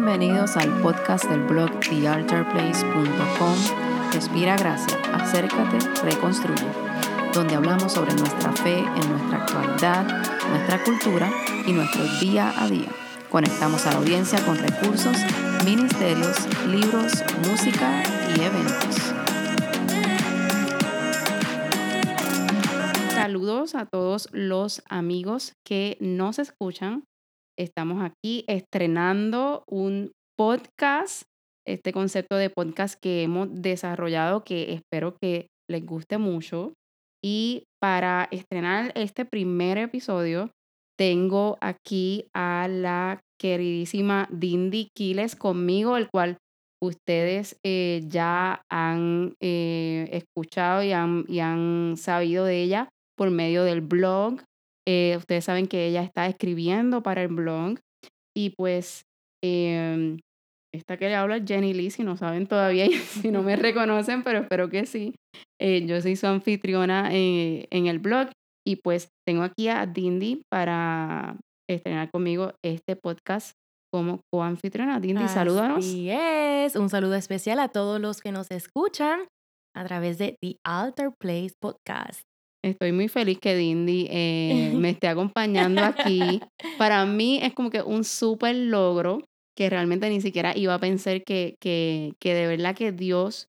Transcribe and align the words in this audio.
Bienvenidos 0.00 0.56
al 0.56 0.80
podcast 0.80 1.24
del 1.24 1.42
blog 1.42 1.70
thealtarplace.com. 1.80 3.56
Respira 4.12 4.56
gracia, 4.56 4.96
acércate, 5.12 5.78
reconstruye, 6.04 6.68
donde 7.34 7.56
hablamos 7.56 7.94
sobre 7.94 8.14
nuestra 8.14 8.52
fe 8.52 8.78
en 8.78 9.10
nuestra 9.10 9.42
actualidad, 9.42 10.06
nuestra 10.50 10.84
cultura 10.84 11.28
y 11.66 11.72
nuestro 11.72 12.04
día 12.20 12.54
a 12.56 12.68
día. 12.68 12.88
Conectamos 13.28 13.88
a 13.88 13.90
la 13.90 13.96
audiencia 13.98 14.38
con 14.46 14.56
recursos, 14.56 15.16
ministerios, 15.64 16.46
libros, 16.68 17.12
música 17.48 18.04
y 18.36 18.40
eventos. 18.40 19.14
Saludos 23.14 23.74
a 23.74 23.84
todos 23.84 24.28
los 24.30 24.80
amigos 24.88 25.54
que 25.64 25.98
nos 26.00 26.38
escuchan 26.38 27.02
estamos 27.58 28.02
aquí 28.02 28.44
estrenando 28.46 29.64
un 29.68 30.12
podcast, 30.38 31.24
este 31.66 31.92
concepto 31.92 32.36
de 32.36 32.50
podcast 32.50 32.98
que 33.00 33.22
hemos 33.22 33.48
desarrollado 33.50 34.44
que 34.44 34.72
espero 34.72 35.16
que 35.20 35.48
les 35.68 35.84
guste 35.84 36.18
mucho. 36.18 36.72
Y 37.22 37.64
para 37.80 38.28
estrenar 38.30 38.92
este 38.94 39.24
primer 39.24 39.76
episodio, 39.76 40.50
tengo 40.96 41.58
aquí 41.60 42.26
a 42.32 42.68
la 42.68 43.20
queridísima 43.40 44.28
Dindy 44.30 44.88
Quiles 44.96 45.34
conmigo, 45.36 45.96
el 45.96 46.08
cual 46.08 46.38
ustedes 46.80 47.58
eh, 47.64 48.02
ya 48.06 48.62
han 48.70 49.34
eh, 49.42 50.08
escuchado 50.12 50.84
y 50.84 50.92
han, 50.92 51.24
y 51.28 51.40
han 51.40 51.96
sabido 51.96 52.44
de 52.44 52.62
ella 52.62 52.88
por 53.16 53.30
medio 53.30 53.64
del 53.64 53.80
blog 53.80 54.40
eh, 54.88 55.16
ustedes 55.18 55.44
saben 55.44 55.66
que 55.66 55.86
ella 55.86 56.02
está 56.02 56.26
escribiendo 56.26 57.02
para 57.02 57.22
el 57.22 57.28
blog 57.28 57.78
y 58.34 58.54
pues 58.56 59.02
em, 59.44 60.18
esta 60.74 60.96
que 60.96 61.08
le 61.08 61.14
habla 61.14 61.42
Jenny 61.44 61.74
Lee, 61.74 61.90
si 61.90 62.04
no 62.04 62.16
saben 62.16 62.46
todavía, 62.46 62.86
si 63.22 63.30
no 63.30 63.42
me 63.42 63.56
reconocen, 63.56 64.22
pero 64.22 64.38
espero 64.40 64.70
que 64.70 64.86
sí. 64.86 65.14
Eh, 65.60 65.84
yo 65.86 66.00
soy 66.00 66.16
su 66.16 66.26
anfitriona 66.26 67.10
eh, 67.12 67.66
en 67.70 67.86
el 67.86 67.98
blog 67.98 68.30
y 68.66 68.76
pues 68.76 69.08
tengo 69.26 69.42
aquí 69.42 69.68
a 69.68 69.84
Dindy 69.84 70.40
para 70.50 71.36
estrenar 71.68 72.10
conmigo 72.10 72.54
este 72.64 72.96
podcast 72.96 73.52
como 73.92 74.20
coanfitriona. 74.32 75.00
Dindy, 75.00 75.28
salúdanos. 75.28 75.84
Sí 75.84 76.08
es, 76.10 76.76
un 76.76 76.88
saludo 76.88 77.14
especial 77.14 77.58
a 77.60 77.68
todos 77.68 78.00
los 78.00 78.22
que 78.22 78.32
nos 78.32 78.50
escuchan 78.50 79.20
a 79.76 79.84
través 79.84 80.16
de 80.16 80.36
The 80.40 80.56
Altar 80.64 81.12
Place 81.20 81.52
Podcast. 81.60 82.22
Estoy 82.64 82.92
muy 82.92 83.08
feliz 83.08 83.38
que 83.38 83.56
Dindy 83.56 84.08
eh, 84.10 84.72
me 84.76 84.90
esté 84.90 85.08
acompañando 85.08 85.82
aquí. 85.82 86.40
Para 86.78 87.06
mí 87.06 87.38
es 87.42 87.54
como 87.54 87.70
que 87.70 87.82
un 87.82 88.04
súper 88.04 88.56
logro 88.56 89.22
que 89.56 89.70
realmente 89.70 90.08
ni 90.08 90.20
siquiera 90.20 90.56
iba 90.56 90.74
a 90.74 90.78
pensar 90.78 91.22
que, 91.24 91.56
que, 91.60 92.14
que 92.20 92.34
de 92.34 92.46
verdad 92.46 92.76
que 92.76 92.92
Dios 92.92 93.48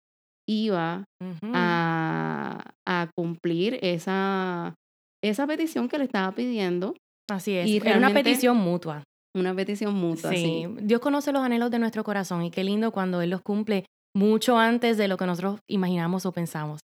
iba 0.48 1.04
a, 1.52 2.74
a, 2.86 3.10
cumplir 3.16 3.78
esa, 3.82 4.74
esa 5.22 5.46
petición 5.46 5.88
que 5.88 5.98
le 5.98 6.04
estaba 6.04 6.32
pidiendo. 6.32 6.94
Así 7.28 7.56
es, 7.56 7.66
y 7.66 7.78
era 7.78 7.98
una 7.98 8.12
petición 8.12 8.56
mutua. 8.56 9.02
Una 9.34 9.54
petición 9.54 9.94
mutua, 9.94 10.30
sí. 10.30 10.66
Dios 10.80 11.00
conoce 11.00 11.32
los 11.32 11.42
anhelos 11.42 11.70
de 11.70 11.78
nuestro 11.78 12.04
corazón 12.04 12.44
y 12.44 12.50
qué 12.50 12.62
lindo 12.62 12.92
cuando 12.92 13.20
Él 13.20 13.30
los 13.30 13.42
cumple 13.42 13.84
mucho 14.14 14.56
antes 14.58 14.96
de 14.96 15.08
lo 15.08 15.16
que 15.16 15.26
nosotros 15.26 15.58
imaginamos 15.68 16.24
o 16.24 16.32
pensamos. 16.32 16.80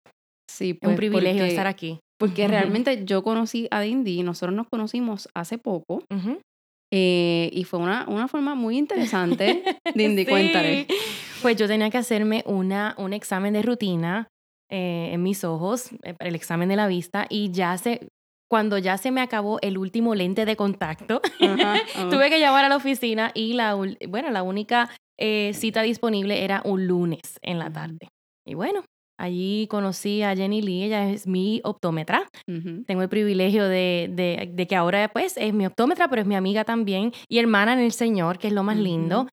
Sí, 0.52 0.74
pues, 0.74 0.90
un 0.90 0.96
privilegio 0.98 1.46
estar 1.46 1.68
aquí. 1.68 2.00
Porque 2.22 2.48
realmente 2.48 3.04
yo 3.04 3.24
conocí 3.24 3.68
a 3.72 3.82
Dindy, 3.82 4.22
nosotros 4.22 4.56
nos 4.56 4.68
conocimos 4.68 5.28
hace 5.34 5.58
poco. 5.58 6.04
Eh, 6.94 7.50
y 7.52 7.64
fue 7.64 7.80
una, 7.80 8.06
una 8.08 8.28
forma 8.28 8.54
muy 8.54 8.78
interesante. 8.78 9.64
Dindy, 9.96 10.28
cuéntale. 10.28 10.86
Pues 11.42 11.56
yo 11.56 11.68
tenía 11.68 11.90
que 11.90 11.98
hacerme 11.98 12.44
una, 12.46 12.94
un 13.00 13.14
examen 13.14 13.54
de 13.54 13.64
rutina 13.64 14.28
eh, 14.70 15.10
en 15.14 15.24
mis 15.24 15.44
ojos, 15.44 15.90
eh, 16.04 16.14
el 16.20 16.36
examen 16.36 16.70
de 16.70 16.76
la 16.76 16.86
vista, 16.86 17.26
y 17.28 17.50
ya 17.50 17.76
se, 17.80 18.08
cuando 18.48 18.78
ya 18.78 19.00
se 19.00 19.10
me 19.10 19.22
acabó 19.22 19.58
el 19.64 19.80
último 19.80 20.14
lente 20.14 20.46
de 20.46 20.56
contacto, 20.56 21.22
tuve 22.12 22.30
que 22.30 22.40
llamar 22.40 22.66
a 22.66 22.70
la 22.70 22.76
oficina 22.76 23.32
y 23.34 23.54
la, 23.54 23.74
bueno, 24.08 24.30
la 24.30 24.44
única 24.44 24.92
cita 25.54 25.82
disponible 25.82 26.44
era 26.44 26.62
un 26.66 26.86
lunes 26.86 27.40
en 27.42 27.58
la 27.58 27.72
tarde. 27.72 28.10
Y 28.46 28.54
bueno, 28.54 28.84
Allí 29.22 29.68
conocí 29.68 30.24
a 30.24 30.36
Jenny 30.36 30.64
Lee, 30.64 30.86
ella 30.86 31.12
es 31.12 31.28
mi 31.28 31.62
optómetra. 31.64 32.28
Tengo 32.88 33.04
el 33.04 33.08
privilegio 33.08 33.66
de, 33.66 34.10
de, 34.52 34.68
que 34.68 34.76
ahora 34.76 35.12
pues 35.14 35.38
es 35.38 35.54
mi 35.54 35.68
optómetra, 35.68 36.08
pero 36.08 36.24
es 36.24 36.28
mi 36.28 36.36
amiga 36.36 36.64
también 36.64 37.14
y 37.28 37.38
hermana 37.38 37.74
en 37.74 37.80
el 37.82 37.92
Señor, 37.92 38.40
que 38.40 38.48
es 38.48 38.54
lo 38.54 38.64
más 38.64 38.78
lindo. 38.78 39.28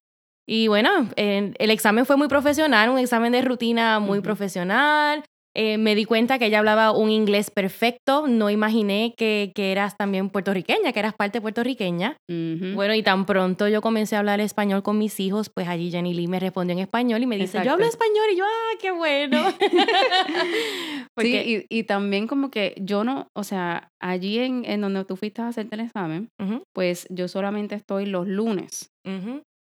Y 0.45 0.67
bueno, 0.67 1.09
el 1.15 1.71
examen 1.71 2.05
fue 2.05 2.17
muy 2.17 2.27
profesional, 2.27 2.91
un 2.91 2.99
examen 2.99 3.31
de 3.31 3.41
rutina 3.41 3.99
muy 3.99 4.21
profesional. 4.21 5.23
Eh, 5.61 5.77
me 5.77 5.93
di 5.93 6.05
cuenta 6.05 6.39
que 6.39 6.45
ella 6.45 6.59
hablaba 6.59 6.93
un 6.93 7.11
inglés 7.11 7.51
perfecto. 7.51 8.27
No 8.29 8.49
imaginé 8.49 9.13
que, 9.17 9.51
que 9.53 9.73
eras 9.73 9.97
también 9.97 10.29
puertorriqueña, 10.29 10.93
que 10.93 10.99
eras 10.99 11.13
parte 11.13 11.41
puertorriqueña. 11.41 12.15
Bueno, 12.29 12.93
y 12.93 13.03
tan 13.03 13.25
pronto 13.25 13.67
yo 13.67 13.81
comencé 13.81 14.15
a 14.15 14.19
hablar 14.19 14.39
español 14.39 14.83
con 14.83 14.97
mis 14.97 15.19
hijos, 15.19 15.49
pues 15.49 15.67
allí 15.67 15.91
Jenny 15.91 16.13
Lee 16.13 16.29
me 16.29 16.39
respondió 16.39 16.71
en 16.71 16.79
español 16.79 17.23
y 17.23 17.25
me 17.25 17.35
dice, 17.35 17.59
yo 17.65 17.73
hablo 17.73 17.85
español 17.85 18.25
y 18.31 18.37
yo, 18.37 18.45
ah, 18.45 18.77
qué 18.79 18.91
bueno. 18.91 19.37
Sí, 21.19 21.65
y, 21.69 21.79
y, 21.79 21.83
también 21.83 22.27
como 22.27 22.49
que 22.49 22.73
yo 22.79 23.03
no, 23.03 23.27
o 23.35 23.43
sea, 23.43 23.89
allí 23.99 24.39
en, 24.39 24.63
en 24.63 24.79
donde 24.79 25.03
tú 25.03 25.17
fuiste 25.17 25.41
a 25.41 25.49
hacerte 25.49 25.75
el 25.75 25.81
examen, 25.81 26.29
pues 26.73 27.05
yo 27.09 27.27
solamente 27.27 27.75
estoy 27.75 28.05
los 28.05 28.25
lunes. 28.25 28.89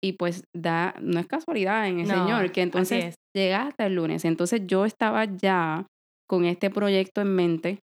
Y 0.01 0.13
pues 0.13 0.43
da, 0.55 0.95
no 1.01 1.19
es 1.19 1.27
casualidad 1.27 1.87
en 1.87 1.99
el 1.99 2.07
Señor, 2.07 2.51
que 2.51 2.61
entonces 2.61 3.15
llega 3.35 3.67
hasta 3.67 3.85
el 3.85 3.95
lunes. 3.95 4.23
Entonces 4.25 4.61
yo 4.65 4.85
estaba 4.85 5.25
ya 5.25 5.85
con 6.27 6.45
este 6.45 6.69
proyecto 6.69 7.21
en 7.21 7.35
mente 7.35 7.79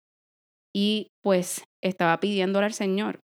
y 0.75 1.09
pues 1.23 1.65
estaba 1.83 2.21
pidiéndole 2.21 2.67
al 2.67 2.75
Señor. 2.75 3.21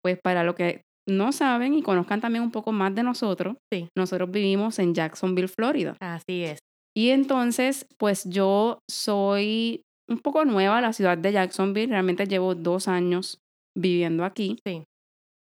Pues 0.00 0.18
para 0.22 0.44
lo 0.44 0.54
que 0.54 0.82
no 1.08 1.32
saben 1.32 1.74
y 1.74 1.82
conozcan 1.82 2.20
también 2.20 2.44
un 2.44 2.52
poco 2.52 2.70
más 2.72 2.94
de 2.94 3.02
nosotros, 3.02 3.56
sí. 3.72 3.88
nosotros 3.96 4.30
vivimos 4.30 4.78
en 4.78 4.94
Jacksonville, 4.94 5.48
Florida. 5.48 5.96
Así 6.00 6.44
es. 6.44 6.60
Y 6.96 7.10
entonces, 7.10 7.86
pues 7.98 8.24
yo 8.24 8.78
soy 8.88 9.82
un 10.08 10.18
poco 10.18 10.44
nueva 10.44 10.78
a 10.78 10.80
la 10.80 10.92
ciudad 10.92 11.18
de 11.18 11.32
Jacksonville, 11.32 11.90
realmente 11.90 12.26
llevo 12.26 12.54
dos 12.54 12.86
años 12.86 13.38
viviendo 13.76 14.24
aquí. 14.24 14.56
Sí. 14.64 14.84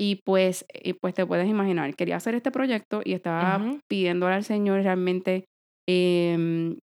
Y 0.01 0.21
pues, 0.25 0.65
y 0.73 0.95
pues 0.95 1.15
te 1.15 1.25
puedes 1.27 1.49
imaginar, 1.49 1.95
quería 1.95 2.17
hacer 2.17 2.35
este 2.35 2.51
proyecto 2.51 3.03
y 3.05 3.13
estaba 3.13 3.79
pidiéndole 3.89 4.35
al 4.35 4.45
Señor 4.45 4.83
realmente 4.83 5.45
em, 5.89 6.77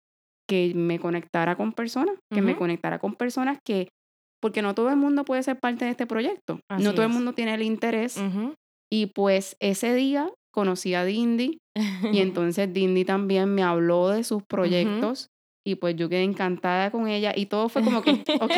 que 0.48 0.74
me 0.74 0.98
conectara 0.98 1.56
con 1.56 1.72
personas, 1.72 2.16
que 2.32 2.42
me 2.42 2.56
conectara 2.56 2.98
con 2.98 3.14
personas 3.14 3.58
que, 3.64 3.88
porque 4.40 4.62
no 4.62 4.74
todo 4.74 4.90
el 4.90 4.96
mundo 4.96 5.24
puede 5.24 5.42
ser 5.42 5.58
parte 5.58 5.84
de 5.84 5.92
este 5.92 6.06
proyecto, 6.06 6.60
no 6.78 6.92
todo 6.94 7.04
el 7.04 7.12
mundo 7.12 7.32
tiene 7.32 7.54
el 7.54 7.62
interés. 7.62 8.20
Y 8.92 9.06
pues 9.06 9.56
ese 9.60 9.94
día 9.94 10.30
conocí 10.52 10.94
a 10.94 11.04
Dindy 11.04 11.58
y 12.12 12.20
entonces 12.20 12.72
Dindy 12.72 13.04
también 13.04 13.54
me 13.54 13.62
habló 13.62 14.08
de 14.08 14.24
sus 14.24 14.42
proyectos 14.48 15.28
y 15.66 15.74
pues 15.74 15.96
yo 15.96 16.08
quedé 16.08 16.22
encantada 16.22 16.92
con 16.92 17.08
ella 17.08 17.32
y 17.34 17.46
todo 17.46 17.68
fue 17.68 17.82
como 17.82 18.00
que, 18.00 18.10
ok, 18.40 18.52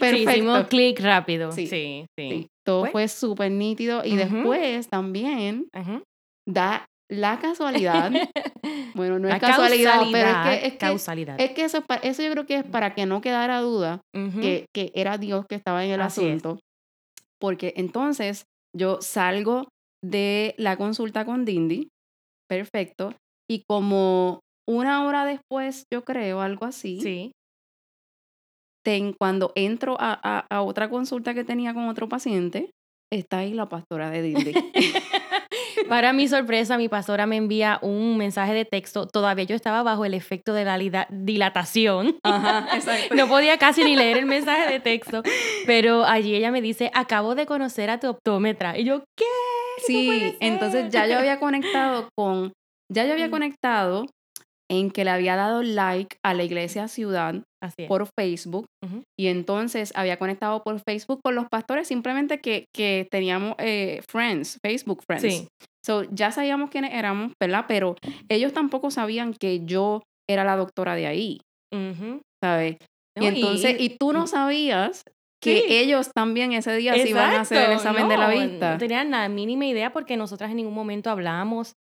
perfecto. 0.00 0.32
Sí, 0.32 0.38
hicimos 0.38 0.66
clic 0.66 0.98
rápido. 1.00 1.52
Sí, 1.52 1.68
sí. 1.68 2.06
sí. 2.18 2.48
Todo 2.64 2.80
pues 2.82 2.92
fue 2.92 3.08
súper 3.08 3.52
nítido 3.52 4.04
y 4.04 4.16
después 4.16 4.88
también 4.88 5.68
da 6.44 6.84
la 7.08 7.38
casualidad. 7.38 8.10
bueno, 8.96 9.20
no 9.20 9.28
es 9.28 9.38
casualidad, 9.38 10.00
pero 10.10 10.28
es 10.28 10.36
que, 10.60 10.66
es 10.66 10.72
que, 10.72 10.78
causalidad. 10.78 11.40
Es 11.40 11.52
que 11.52 11.64
eso, 11.64 11.84
eso 12.02 12.22
yo 12.24 12.32
creo 12.32 12.44
que 12.44 12.56
es 12.56 12.64
para 12.64 12.92
que 12.92 13.06
no 13.06 13.20
quedara 13.20 13.60
duda 13.60 14.00
que, 14.12 14.66
que, 14.74 14.90
era 14.94 15.16
Dios 15.16 15.46
que 15.48 15.54
estaba 15.54 15.84
en 15.84 15.92
el 15.92 16.00
asunto. 16.00 16.58
Porque 17.40 17.72
entonces 17.76 18.46
yo 18.76 19.00
salgo 19.00 19.68
de 20.04 20.56
la 20.58 20.76
consulta 20.76 21.24
con 21.24 21.44
Dindy, 21.44 21.88
perfecto, 22.48 23.14
y 23.48 23.62
como 23.68 24.40
una 24.68 25.06
hora 25.06 25.24
después, 25.24 25.86
yo 25.90 26.04
creo, 26.04 26.42
algo 26.42 26.66
así. 26.66 27.00
Sí. 27.00 27.32
cuando 29.18 29.52
entro 29.54 29.96
a, 29.98 30.46
a, 30.48 30.62
otra 30.62 30.88
consulta 30.88 31.34
que 31.34 31.44
tenía 31.44 31.74
con 31.74 31.88
otro 31.88 32.08
paciente, 32.08 32.70
está 33.10 33.38
ahí 33.38 33.54
la 33.54 33.68
pastora 33.68 34.10
de 34.10 34.22
Dindy. 34.22 34.52
Para 35.88 36.12
mi 36.12 36.28
sorpresa, 36.28 36.76
mi 36.76 36.88
pastora 36.88 37.26
me 37.26 37.36
envía 37.36 37.78
un 37.82 38.18
mensaje 38.18 38.52
de 38.52 38.64
texto. 38.66 39.06
Todavía 39.06 39.44
yo 39.44 39.56
estaba 39.56 39.82
bajo 39.82 40.04
el 40.04 40.12
efecto 40.12 40.52
de 40.52 40.64
la 40.64 41.06
dilatación. 41.08 42.18
Ajá, 42.22 42.68
exacto. 42.74 43.14
No 43.14 43.26
podía 43.26 43.56
casi 43.58 43.84
ni 43.84 43.96
leer 43.96 44.18
el 44.18 44.26
mensaje 44.26 44.70
de 44.70 44.80
texto. 44.80 45.22
Pero 45.66 46.04
allí 46.04 46.34
ella 46.34 46.50
me 46.50 46.60
dice, 46.60 46.90
acabo 46.92 47.34
de 47.34 47.46
conocer 47.46 47.88
a 47.88 48.00
tu 48.00 48.08
optómetra. 48.08 48.76
Y 48.76 48.84
yo, 48.84 49.04
¿qué? 49.16 49.24
Sí, 49.86 50.36
entonces 50.40 50.90
ya 50.90 51.06
yo 51.06 51.18
había 51.18 51.38
conectado 51.38 52.08
con, 52.16 52.52
ya 52.92 53.06
yo 53.06 53.12
había 53.12 53.30
conectado 53.30 54.06
en 54.70 54.90
que 54.90 55.04
le 55.04 55.10
había 55.10 55.36
dado 55.36 55.62
like 55.62 56.16
a 56.24 56.34
la 56.34 56.44
iglesia 56.44 56.88
ciudad 56.88 57.42
por 57.88 58.08
Facebook 58.18 58.66
y 59.18 59.26
entonces 59.26 59.92
había 59.96 60.18
conectado 60.18 60.62
por 60.62 60.80
Facebook 60.86 61.20
con 61.24 61.34
los 61.34 61.46
pastores 61.50 61.88
simplemente 61.88 62.40
que, 62.40 62.66
que 62.74 63.08
teníamos 63.10 63.54
eh, 63.58 64.00
friends, 64.08 64.58
Facebook 64.64 65.02
friends. 65.08 65.48
So, 65.84 66.04
ya 66.10 66.30
sabíamos 66.30 66.70
quiénes 66.70 66.92
éramos, 66.92 67.32
¿verdad? 67.40 67.64
Pero 67.66 67.96
ellos 68.28 68.52
tampoco 68.52 68.90
sabían 68.90 69.32
que 69.32 69.64
yo 69.64 70.02
era 70.28 70.44
la 70.44 70.56
doctora 70.56 70.94
de 70.94 71.06
ahí. 71.06 71.40
¿sabes? 72.42 72.76
No, 73.16 73.24
y 73.24 73.26
entonces, 73.26 73.76
y, 73.78 73.96
tú 73.98 74.12
no 74.12 74.26
sabías 74.26 75.02
que 75.42 75.60
Sí. 75.60 75.64
ellos 75.68 76.10
también 76.14 76.52
ese 76.52 76.74
día 76.76 76.94
se 76.94 77.08
iban 77.08 77.32
a 77.32 77.40
hacer 77.40 77.70
el 77.70 77.72
examen 77.72 78.08
de 78.08 78.16
la 78.16 78.28
vista. 78.28 78.72
No 78.72 78.78
tenían 78.78 79.10
la 79.10 79.28
mínima 79.28 79.66
idea 79.66 79.92
porque 79.92 80.16
nosotras 80.16 80.50
en 80.50 80.56
ningún 80.56 80.74
momento 80.74 81.10
hablamos 81.10 81.74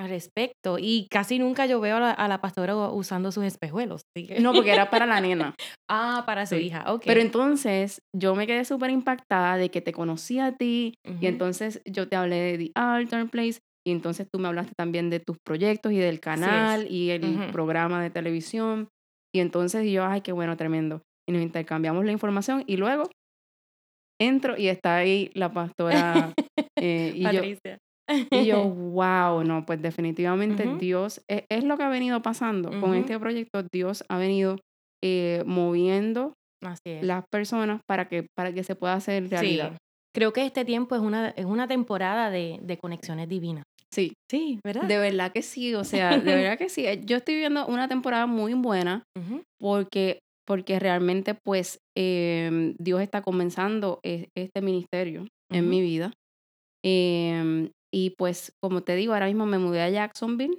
al 0.00 0.08
respecto 0.08 0.78
y 0.78 1.06
casi 1.10 1.38
nunca 1.38 1.66
yo 1.66 1.78
veo 1.80 1.96
a 1.96 2.00
la, 2.00 2.10
a 2.12 2.26
la 2.28 2.40
pastora 2.40 2.74
usando 2.74 3.30
sus 3.32 3.44
espejuelos. 3.44 4.00
No, 4.40 4.52
porque 4.54 4.72
era 4.72 4.88
para 4.90 5.04
la 5.06 5.20
nena. 5.20 5.54
ah, 5.90 6.22
para 6.26 6.46
su 6.46 6.56
Sí. 6.56 6.62
hija, 6.62 6.90
ok. 6.92 7.02
Pero 7.04 7.20
entonces 7.20 8.00
yo 8.16 8.34
me 8.34 8.46
quedé 8.46 8.64
súper 8.64 8.90
impactada 8.90 9.56
de 9.56 9.70
que 9.70 9.80
te 9.82 9.92
conocí 9.92 10.38
a 10.38 10.52
ti 10.56 10.94
y 11.20 11.26
entonces 11.26 11.82
yo 11.84 12.08
te 12.08 12.16
hablé 12.16 12.36
de 12.36 12.58
The 12.58 12.70
Altar 12.74 13.28
Place 13.28 13.58
y 13.86 13.92
entonces 13.92 14.26
tú 14.32 14.38
me 14.38 14.48
hablaste 14.48 14.72
también 14.76 15.10
de 15.10 15.20
tus 15.20 15.36
proyectos 15.44 15.92
y 15.92 15.96
del 15.98 16.20
canal 16.20 16.86
y 16.90 17.10
el 17.10 17.50
programa 17.52 18.02
de 18.02 18.10
televisión. 18.10 18.88
Y 19.34 19.40
entonces 19.40 19.90
yo, 19.90 20.04
ay, 20.04 20.22
qué 20.22 20.32
bueno, 20.32 20.56
tremendo. 20.56 21.02
Y 21.28 21.32
nos 21.32 21.42
intercambiamos 21.42 22.04
la 22.04 22.12
información 22.12 22.64
y 22.66 22.76
luego 22.76 23.04
entro 24.20 24.56
y 24.56 24.68
está 24.68 24.96
ahí 24.96 25.30
la 25.34 25.52
pastora 25.52 26.32
eh, 26.78 27.12
y, 27.14 27.22
yo, 27.22 27.32
Patricia. 27.32 27.78
Y 28.30 28.44
yo, 28.46 28.64
wow, 28.68 29.44
no, 29.44 29.64
pues 29.66 29.80
definitivamente. 29.82 30.66
Dios, 30.78 31.22
es, 31.28 31.44
es 31.48 31.64
lo 31.64 31.76
que 31.76 31.82
ha 31.84 31.88
venido 31.88 32.20
pasando 32.22 32.70
con 32.80 32.94
este 32.94 33.18
proyecto, 33.18 33.62
Dios 33.72 34.04
ha 34.08 34.18
venido 34.18 34.56
eh, 35.02 35.42
moviendo 35.46 36.34
Así 36.62 36.82
es. 36.90 37.02
las 37.04 37.24
personas 37.30 37.80
para 37.86 38.08
que, 38.08 38.26
para 38.36 38.52
que 38.52 38.64
se 38.64 38.74
pueda 38.74 38.94
hacer 38.94 39.28
realidad. 39.30 39.72
Sí. 39.72 39.76
Creo 40.14 40.32
que 40.32 40.44
este 40.44 40.64
tiempo 40.64 40.96
es 40.96 41.00
una, 41.02 41.28
es 41.30 41.44
una 41.44 41.68
temporada 41.68 42.30
de, 42.30 42.58
de 42.62 42.76
conexiones 42.78 43.28
divinas. 43.28 43.62
Sí, 43.92 44.12
Sí, 44.30 44.60
¿verdad? 44.64 44.82
de 44.84 44.98
verdad 44.98 45.32
que 45.32 45.42
sí, 45.42 45.74
o 45.74 45.82
sea, 45.84 46.16
de 46.18 46.34
verdad 46.34 46.58
que 46.58 46.68
sí. 46.68 46.86
Eh, 46.86 47.00
Yo 47.04 47.16
estoy 47.16 47.34
viviendo 47.34 47.66
una 47.66 47.88
temporada 47.88 48.26
muy 48.26 48.54
buena 48.54 49.02
porque, 49.60 50.18
porque 50.46 50.78
realmente 50.78 51.34
pues 51.44 51.78
em, 51.96 52.74
Dios 52.78 53.00
está 53.02 53.22
comenzando 53.22 53.98
e- 54.04 54.28
este 54.36 54.60
ministerio 54.62 55.26
en 55.52 55.68
mi 55.68 55.80
vida. 55.80 56.12
Em, 56.84 57.70
y 57.92 58.10
pues 58.10 58.52
como 58.62 58.82
te 58.82 58.94
digo, 58.96 59.12
ahora 59.14 59.26
mismo 59.26 59.46
me 59.46 59.58
mudé 59.58 59.82
a 59.82 59.88
Jacksonville 59.90 60.58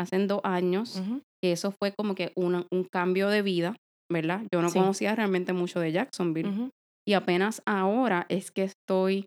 hace 0.00 0.18
dos 0.26 0.40
años. 0.44 0.96
Ujú. 0.96 1.20
que 1.42 1.52
Eso 1.52 1.70
fue 1.70 1.92
como 1.92 2.14
que 2.14 2.32
una- 2.34 2.66
un 2.72 2.84
cambio 2.90 3.28
de 3.28 3.42
vida, 3.42 3.76
¿verdad? 4.10 4.42
Yo 4.52 4.62
no 4.62 4.70
Sí. 4.70 4.78
conocía 4.78 5.14
realmente 5.14 5.52
mucho 5.52 5.80
de 5.80 5.92
Jacksonville. 5.92 6.70
Y 7.06 7.12
apenas 7.12 7.62
ahora 7.66 8.24
es 8.30 8.50
que 8.50 8.62
estoy 8.64 9.26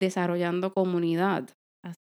desarrollando 0.00 0.72
comunidad 0.72 1.48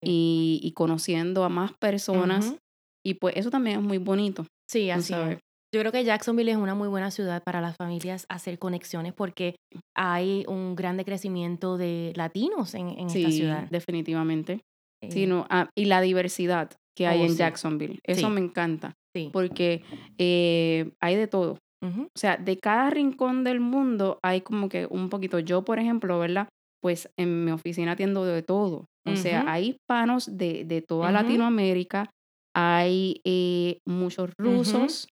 y, 0.02 0.60
y 0.62 0.72
conociendo 0.72 1.44
a 1.44 1.48
más 1.48 1.72
personas. 1.78 2.46
Ujú. 2.46 2.58
Y 3.06 3.14
pues 3.14 3.36
eso 3.36 3.50
también 3.50 3.80
es 3.80 3.84
muy 3.84 3.98
bonito. 3.98 4.46
Sí, 4.70 4.90
así 4.90 5.12
es. 5.14 5.38
Yo 5.74 5.80
creo 5.80 5.92
que 5.92 6.04
Jacksonville 6.04 6.52
es 6.52 6.56
una 6.56 6.74
muy 6.74 6.88
buena 6.88 7.10
ciudad 7.10 7.42
para 7.42 7.60
las 7.60 7.76
familias 7.76 8.26
hacer 8.28 8.58
conexiones 8.58 9.12
porque 9.12 9.56
hay 9.96 10.44
un 10.48 10.74
grande 10.76 11.04
crecimiento 11.04 11.76
de 11.76 12.12
latinos 12.16 12.74
en, 12.74 12.88
en 12.90 13.06
esta 13.08 13.12
Sí, 13.30 13.32
ciudad. 13.32 13.68
definitivamente. 13.70 14.60
Eh, 15.06 15.10
Sí, 15.12 15.26
no, 15.26 15.46
ah, 15.50 15.68
y 15.76 15.84
la 15.86 16.00
diversidad 16.00 16.70
que 16.96 17.06
hay 17.06 17.20
Oh, 17.20 17.24
en 17.24 17.30
sí. 17.30 17.36
Jacksonville. 17.38 17.98
Eso 18.04 18.28
Sí. 18.28 18.32
me 18.32 18.40
encanta. 18.40 18.94
sí. 19.14 19.30
Porque 19.32 19.82
eh, 20.18 20.90
hay 21.00 21.16
de 21.16 21.26
todo. 21.26 21.58
O 21.82 22.08
sea, 22.18 22.38
de 22.38 22.56
cada 22.56 22.88
rincón 22.88 23.44
del 23.44 23.60
mundo 23.60 24.18
hay 24.22 24.40
como 24.40 24.70
que 24.70 24.86
un 24.88 25.10
poquito. 25.10 25.38
Yo, 25.38 25.66
por 25.66 25.78
ejemplo, 25.78 26.18
¿verdad? 26.18 26.48
Pues 26.80 27.10
en 27.18 27.44
mi 27.44 27.50
oficina 27.50 27.92
atiendo 27.92 28.24
de 28.24 28.42
todo. 28.42 28.86
O 29.06 29.16
sea, 29.16 29.44
hay 29.46 29.68
hispanos 29.76 30.38
de, 30.38 30.64
de 30.64 30.80
toda. 30.80 31.12
Latinoamérica, 31.12 32.08
hay 32.54 33.20
eh, 33.24 33.80
muchos 33.86 34.30
rusos, 34.38 35.08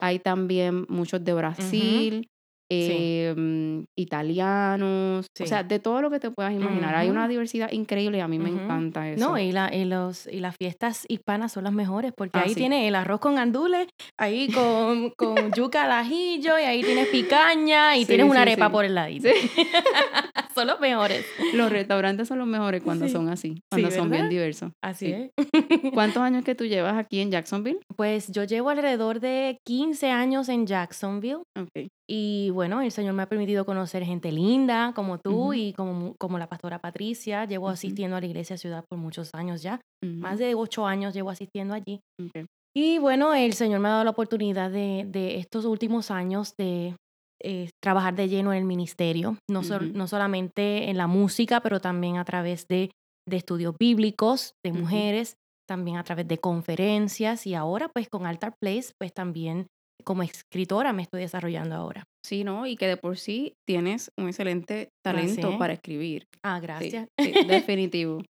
hay 0.00 0.20
también 0.20 0.86
muchos 0.88 1.24
de 1.24 1.32
Brasil, 1.34 2.28
eh, 2.70 3.34
mm, 3.36 3.84
italianos, 3.96 5.26
o 5.40 5.46
sea, 5.46 5.62
de 5.62 5.78
todo 5.78 6.02
lo 6.02 6.10
que 6.10 6.18
te 6.20 6.30
puedas 6.30 6.52
imaginar. 6.52 6.94
Hay 6.94 7.08
una 7.10 7.28
diversidad 7.28 7.70
increíble 7.72 8.18
y 8.18 8.20
a 8.20 8.28
mí 8.28 8.38
me 8.38 8.50
encanta 8.50 9.08
eso. 9.10 9.24
No, 9.28 9.38
y, 9.38 9.52
la, 9.52 9.74
y, 9.74 9.84
los, 9.84 10.26
y 10.26 10.40
las 10.40 10.56
fiestas 10.56 11.04
hispanas 11.08 11.52
son 11.52 11.64
las 11.64 11.72
mejores 11.72 12.12
porque 12.16 12.38
Ah, 12.38 12.42
ahí 12.42 12.50
sí. 12.50 12.54
tiene 12.56 12.88
el 12.88 12.94
arroz 12.94 13.20
con 13.20 13.38
andules, 13.38 13.86
ahí 14.18 14.48
con, 14.50 15.10
con 15.16 15.52
yuca 15.52 15.84
al 15.84 15.92
ajillo, 15.92 16.58
y 16.58 16.62
ahí 16.62 16.82
tienes 16.82 17.08
picaña 17.08 17.96
y 17.96 18.04
tienes 18.04 18.28
una 18.28 18.42
arepa 18.42 18.70
por 18.70 18.84
el 18.84 18.94
ladito. 18.94 19.28
son 20.54 20.66
los 20.66 20.80
mejores. 20.80 21.24
Los 21.54 21.70
restaurantes 21.70 22.28
son 22.28 22.38
los 22.38 22.46
mejores 22.48 22.82
cuando 22.82 23.08
son 23.08 23.28
así, 23.28 23.60
cuando 23.70 23.90
son 23.90 24.10
bien 24.10 24.28
diversos. 24.28 24.72
Así 24.82 25.06
Sí. 25.06 25.12
es. 25.12 25.92
¿Cuántos 25.92 26.22
años 26.22 26.44
que 26.44 26.54
tú 26.54 26.64
llevas 26.64 26.96
aquí 26.96 27.20
en 27.20 27.30
Jacksonville? 27.30 27.78
Pues 27.96 28.30
yo 28.32 28.44
llevo 28.44 28.70
alrededor 28.70 29.20
de 29.20 29.58
15 29.64 30.10
años 30.10 30.48
en 30.48 30.66
Jacksonville 30.66 31.42
Ok. 31.58 31.88
Y 32.08 32.50
bueno, 32.50 32.82
el 32.82 32.92
Señor 32.92 33.14
me 33.14 33.22
ha 33.22 33.28
permitido 33.28 33.64
conocer 33.66 34.04
gente 34.04 34.30
linda 34.30 34.92
como 34.94 35.18
tú 35.18 35.48
Ujú. 35.48 35.52
y 35.54 35.72
como, 35.72 36.14
como 36.18 36.38
la 36.38 36.48
pastora 36.48 36.78
Patricia. 36.78 37.44
Llevo 37.46 37.66
Ujú. 37.66 37.72
asistiendo 37.74 38.16
a 38.16 38.20
la 38.20 38.26
iglesia 38.26 38.56
ciudad 38.56 38.84
por 38.88 38.98
muchos 38.98 39.34
años 39.34 39.62
ya. 39.62 39.80
Ujú, 40.02 40.20
Más 40.20 40.38
de 40.38 40.54
ocho 40.54 40.86
años 40.86 41.14
llevo 41.14 41.30
asistiendo 41.30 41.74
allí. 41.74 42.00
ok. 42.20 42.46
Y 42.76 42.98
bueno, 42.98 43.32
el 43.34 43.54
Señor 43.54 43.80
me 43.80 43.88
ha 43.88 43.92
dado 43.92 44.04
la 44.04 44.10
oportunidad 44.10 44.70
de, 44.70 45.06
de 45.08 45.38
estos 45.38 45.64
últimos 45.64 46.10
años 46.10 46.54
de 46.58 46.94
eh, 47.42 47.70
trabajar 47.82 48.14
de 48.14 48.28
lleno 48.28 48.52
en 48.52 48.58
el 48.58 48.64
ministerio, 48.64 49.38
no, 49.50 49.60
Ujú. 49.60 49.92
no 49.94 50.06
solamente 50.06 50.90
en 50.90 50.96
la 50.98 51.06
música, 51.06 51.60
pero 51.60 51.80
también 51.80 52.18
a 52.18 52.24
través 52.24 52.66
de, 52.68 52.90
de 53.28 53.36
estudios 53.36 53.74
bíblicos 53.80 54.52
de 54.64 54.72
mujeres, 54.72 55.34
también 55.66 55.96
a 55.96 56.04
través 56.04 56.28
de 56.28 56.38
conferencias 56.38 57.46
y 57.46 57.54
ahora 57.54 57.88
pues 57.92 58.08
con 58.08 58.26
Altar 58.26 58.54
Place, 58.60 58.92
pues 59.00 59.12
también 59.12 59.66
como 60.06 60.22
escritora 60.22 60.92
me 60.92 61.02
estoy 61.02 61.20
desarrollando 61.22 61.74
ahora. 61.74 62.04
Sí, 62.24 62.44
¿no? 62.44 62.66
Y 62.66 62.76
que 62.76 62.86
de 62.86 62.96
por 62.96 63.18
sí 63.18 63.54
tienes 63.68 64.10
un 64.18 64.28
excelente 64.28 64.88
talento 65.04 65.58
para 65.58 65.72
escribir. 65.74 66.24
Ah, 66.44 66.58
Sí, 66.60 66.62
gracias. 66.66 67.08
sí, 67.20 67.32
definitivo. 67.70 68.22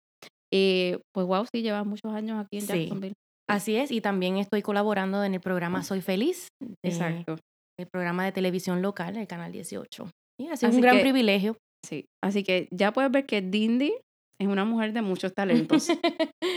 Eh, 0.54 1.00
pues 1.13 1.27
wow, 1.27 1.45
sí, 1.54 1.62
llevas 1.62 1.86
muchos 1.86 2.12
años 2.13 2.39
aquí 2.44 2.57
en 2.57 2.62
Sí. 2.62 2.68
Jacksonville. 2.80 3.13
Así 3.50 3.75
es, 3.75 3.92
y 3.92 4.01
también 4.01 4.38
estoy 4.38 4.62
colaborando 4.62 5.24
en 5.24 5.33
el 5.36 5.39
programa 5.42 5.83
Soy 5.83 6.01
Feliz, 6.01 6.48
de- 6.62 6.75
Exacto. 6.89 7.36
el 7.80 7.88
programa 7.92 8.25
de 8.25 8.31
televisión 8.31 8.81
local, 8.81 9.18
el 9.18 9.27
Canal 9.27 9.51
18. 9.51 10.10
Y 10.39 10.48
ha 10.48 10.56
sido 10.57 10.69
Así 10.69 10.77
un 10.77 10.81
gran 10.81 10.95
que- 10.98 11.01
privilegio. 11.04 11.57
Sí. 11.86 12.06
Así 12.24 12.44
que 12.44 12.68
ya 12.72 12.92
puedes 12.92 13.12
ver 13.12 13.25
que 13.27 13.41
Dindy 13.41 13.94
es 14.41 14.48
una 14.48 14.65
mujer 14.65 14.94
de 14.94 15.01
muchos 15.03 15.34
talentos. 15.34 15.88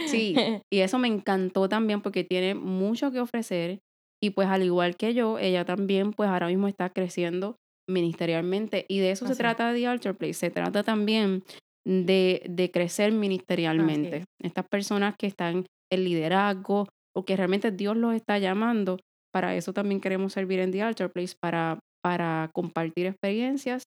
Sí, 0.06 0.34
y 0.72 0.78
eso 0.80 0.98
me 0.98 1.08
encantó 1.08 1.68
también 1.68 2.00
porque 2.00 2.24
tiene 2.24 2.54
mucho 2.54 3.10
que 3.12 3.20
ofrecer 3.20 3.78
y 4.22 4.30
pues 4.30 4.48
al 4.48 4.62
igual 4.62 4.96
que 4.96 5.14
yo, 5.14 5.38
ella 5.38 5.64
también 5.64 6.12
pues 6.12 6.28
ahora 6.28 6.48
mismo 6.48 6.68
está 6.68 6.90
creciendo 6.90 7.56
ministerialmente 7.88 8.84
y 8.88 8.98
de 8.98 9.12
eso 9.12 9.24
Así 9.24 9.34
se 9.34 9.38
trata 9.38 9.72
de 9.72 9.80
The 9.80 9.86
Altar 9.86 10.16
Place, 10.16 10.34
se 10.34 10.50
trata 10.50 10.82
también 10.82 11.42
de, 11.86 12.42
de 12.48 12.70
crecer 12.70 13.12
ministerialmente. 13.12 14.18
es. 14.18 14.24
Estas 14.42 14.66
personas 14.68 15.14
que 15.18 15.26
están 15.26 15.66
en 15.90 16.04
liderazgo 16.04 16.86
o 17.16 17.24
que 17.24 17.36
realmente 17.36 17.70
Dios 17.70 17.96
los 17.96 18.14
está 18.14 18.38
llamando, 18.38 18.98
para 19.32 19.56
eso 19.56 19.72
también 19.72 20.00
queremos 20.00 20.32
servir 20.32 20.60
en 20.60 20.70
The 20.70 20.82
Altar 20.82 21.10
Place, 21.10 21.34
para, 21.40 21.78
para 22.02 22.50
compartir 22.52 23.06
experiencias 23.06 23.84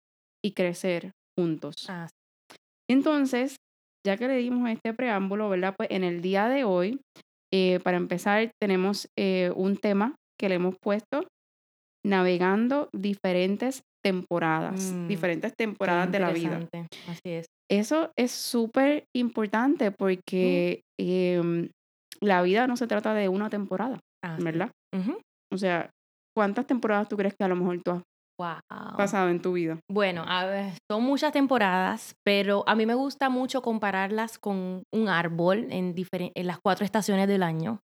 y 0.44 0.52
crecer 0.52 1.12
juntos. 1.36 1.88
Entonces, 2.88 3.56
ya 4.06 4.16
que 4.16 4.28
le 4.28 4.36
dimos 4.36 4.68
este 4.70 4.94
preámbulo, 4.94 5.48
¿verdad? 5.48 5.74
Pues 5.76 5.90
en 5.90 6.04
el 6.04 6.22
día 6.22 6.48
de 6.48 6.64
hoy, 6.64 7.00
eh, 7.52 7.80
para 7.82 7.96
empezar, 7.96 8.50
tenemos 8.60 9.08
eh, 9.18 9.52
un 9.54 9.76
tema 9.76 10.14
que 10.38 10.48
le 10.48 10.56
hemos 10.56 10.76
puesto, 10.80 11.26
navegando 12.04 12.88
diferentes 12.92 13.82
temporadas, 14.04 14.92
Mm, 14.92 15.08
diferentes 15.08 15.52
temporadas 15.56 16.10
de 16.12 16.18
la 16.20 16.30
vida. 16.30 16.60
Así 17.08 17.30
es. 17.30 17.46
Eso 17.70 18.12
es 18.16 18.30
súper 18.30 19.04
importante 19.14 19.90
porque 19.90 20.82
em, 20.98 21.68
la 22.20 22.40
vida 22.42 22.66
no 22.66 22.76
se 22.76 22.86
trata 22.86 23.12
de 23.14 23.28
una 23.28 23.50
temporada. 23.50 24.00
¿verdad? 24.40 24.70
O 25.52 25.58
sea, 25.58 25.90
¿cuántas 26.36 26.66
temporadas 26.66 27.08
tú 27.08 27.16
crees 27.16 27.34
que 27.38 27.44
a 27.44 27.48
lo 27.48 27.56
mejor 27.56 27.80
tú 27.82 27.92
has 27.92 28.02
Wow. 28.38 28.60
pasado 28.96 29.28
en 29.30 29.40
tu 29.42 29.52
vida? 29.52 29.80
Bueno, 29.90 30.24
a 30.26 30.44
ver, 30.46 30.72
son 30.90 31.02
muchas 31.02 31.32
temporadas, 31.32 32.14
pero 32.24 32.62
a 32.66 32.74
mí 32.74 32.86
me 32.86 32.94
gusta 32.94 33.28
mucho 33.28 33.62
compararlas 33.62 34.38
con 34.38 34.84
un 34.92 35.08
árbol 35.08 35.66
en, 35.70 35.94
en 36.12 36.46
las 36.46 36.58
cuatro 36.60 36.84
estaciones 36.84 37.26
del 37.26 37.42
año. 37.42 37.80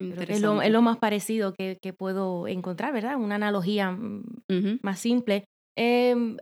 Es, 0.00 0.06
lo, 0.06 0.06
Interesante. 0.06 0.66
es 0.66 0.72
lo 0.72 0.82
más 0.82 0.98
parecido 0.98 1.54
que, 1.54 1.78
que 1.80 1.92
puedo 1.92 2.48
encontrar, 2.48 2.92
¿verdad? 2.92 3.16
Una 3.16 3.36
analogía 3.36 3.92
mm, 3.92 4.24
más 4.82 4.98
simple. 4.98 5.44
Em, 5.76 6.36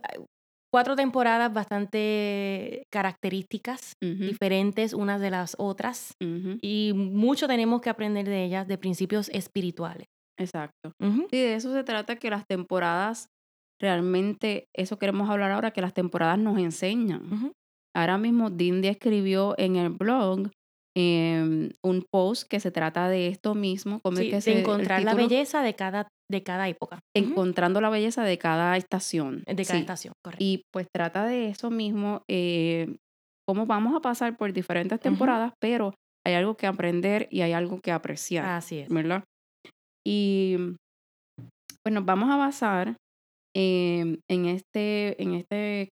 cuatro 0.71 0.95
temporadas 0.95 1.53
bastante 1.53 2.83
características, 2.91 3.93
diferentes 4.01 4.93
unas 4.93 5.21
de 5.21 5.29
las 5.29 5.55
otras, 5.59 6.15
y 6.61 6.93
mucho 6.95 7.47
tenemos 7.47 7.81
que 7.81 7.89
aprender 7.91 8.27
de 8.27 8.43
ellas, 8.43 8.67
de 8.67 8.77
principios 8.77 9.29
espirituales. 9.29 10.07
Exacto. 10.37 10.91
Sí, 11.29 11.37
de 11.37 11.55
eso 11.55 11.71
se 11.71 11.83
trata 11.83 12.15
que 12.15 12.31
las 12.31 12.45
temporadas, 12.47 13.27
realmente, 13.83 14.69
eso 14.73 14.97
queremos 14.97 15.29
hablar 15.29 15.51
ahora, 15.51 15.71
que 15.71 15.81
las 15.81 15.93
temporadas 15.93 16.39
nos 16.39 16.57
enseñan. 16.57 17.51
Ahora 17.93 18.17
mismo 18.17 18.49
Dindy 18.49 18.87
escribió 18.87 19.53
en 19.57 19.75
el 19.75 19.89
blog 19.89 20.49
em, 20.95 21.71
un 21.83 22.05
post 22.11 22.47
que 22.47 22.59
se 22.59 22.71
trata 22.71 23.09
de 23.09 23.27
esto 23.27 23.55
mismo, 23.55 23.99
cómo 24.01 24.17
Sí, 24.17 24.29
que 24.29 24.35
de 24.37 24.41
se, 24.41 24.59
encontrar 24.59 25.03
la 25.03 25.15
belleza 25.15 25.61
de 25.61 25.75
cada, 25.75 26.07
de 26.31 26.43
cada 26.43 26.69
época. 26.69 26.99
Encontrando 27.15 27.81
la 27.81 27.89
belleza 27.89 28.23
de 28.23 28.37
cada 28.37 28.77
estación. 28.77 29.43
De 29.45 29.65
cada 29.65 29.79
Sí. 29.79 29.81
estación, 29.81 30.13
correcto. 30.23 30.43
Y 30.45 30.61
pues 30.71 30.87
trata 30.93 31.25
de 31.25 31.49
eso 31.49 31.69
mismo, 31.69 32.21
eh, 32.29 32.95
cómo 33.47 33.65
vamos 33.65 33.95
a 33.95 33.99
pasar 34.01 34.37
por 34.37 34.53
diferentes 34.53 34.99
temporadas, 34.99 35.51
pero 35.59 35.93
hay 36.25 36.35
algo 36.35 36.55
que 36.55 36.67
aprender 36.67 37.27
y 37.31 37.41
hay 37.41 37.51
algo 37.51 37.81
que 37.81 37.91
apreciar, 37.91 38.45
Así 38.45 38.77
es. 38.79 38.89
¿verdad? 38.89 39.23
Y 40.07 40.57
pues 41.83 41.93
nos 41.93 42.05
vamos 42.05 42.29
a 42.29 42.37
basar 42.37 42.95
em, 43.55 44.19
en, 44.29 44.45
este, 44.45 45.21
en 45.21 45.33
este 45.35 45.89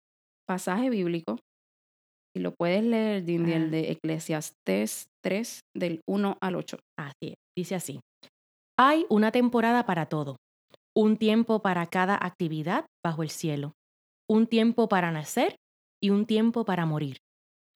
pasaje 0.47 0.91
bíblico. 0.91 1.38
Si 2.35 2.43
lo 2.43 2.55
puedes 2.55 2.85
leer, 2.85 3.25
Dindy, 3.25 3.53
el 3.53 3.65
Ah. 3.65 3.69
de 3.69 3.91
Eclesiastés 3.93 5.07
3, 5.23 5.61
del 5.77 6.00
1 6.07 6.37
al 6.41 6.57
8. 6.57 6.79
Así 6.99 7.31
es. 7.31 7.35
Dice 7.57 7.75
así. 7.75 8.00
Hay 8.79 9.07
una 9.09 9.33
temporada 9.33 9.87
para 9.87 10.07
todo. 10.07 10.37
Un 10.97 11.17
tiempo 11.17 11.61
para 11.62 11.87
cada 11.87 12.15
actividad 12.15 12.87
bajo 13.05 13.23
el 13.23 13.31
cielo. 13.31 13.73
Un 14.29 14.47
tiempo 14.47 14.88
para 14.88 15.11
nacer 15.11 15.57
y 16.03 16.11
un 16.11 16.27
tiempo 16.27 16.65
para 16.65 16.87
morir. 16.87 17.19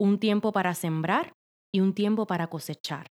Un 0.01 0.19
tiempo 0.19 0.53
para 0.53 0.75
sembrar 0.75 1.33
y 1.75 1.81
un 1.81 1.95
tiempo 1.95 2.27
para 2.27 2.49
cosechar. 2.49 3.07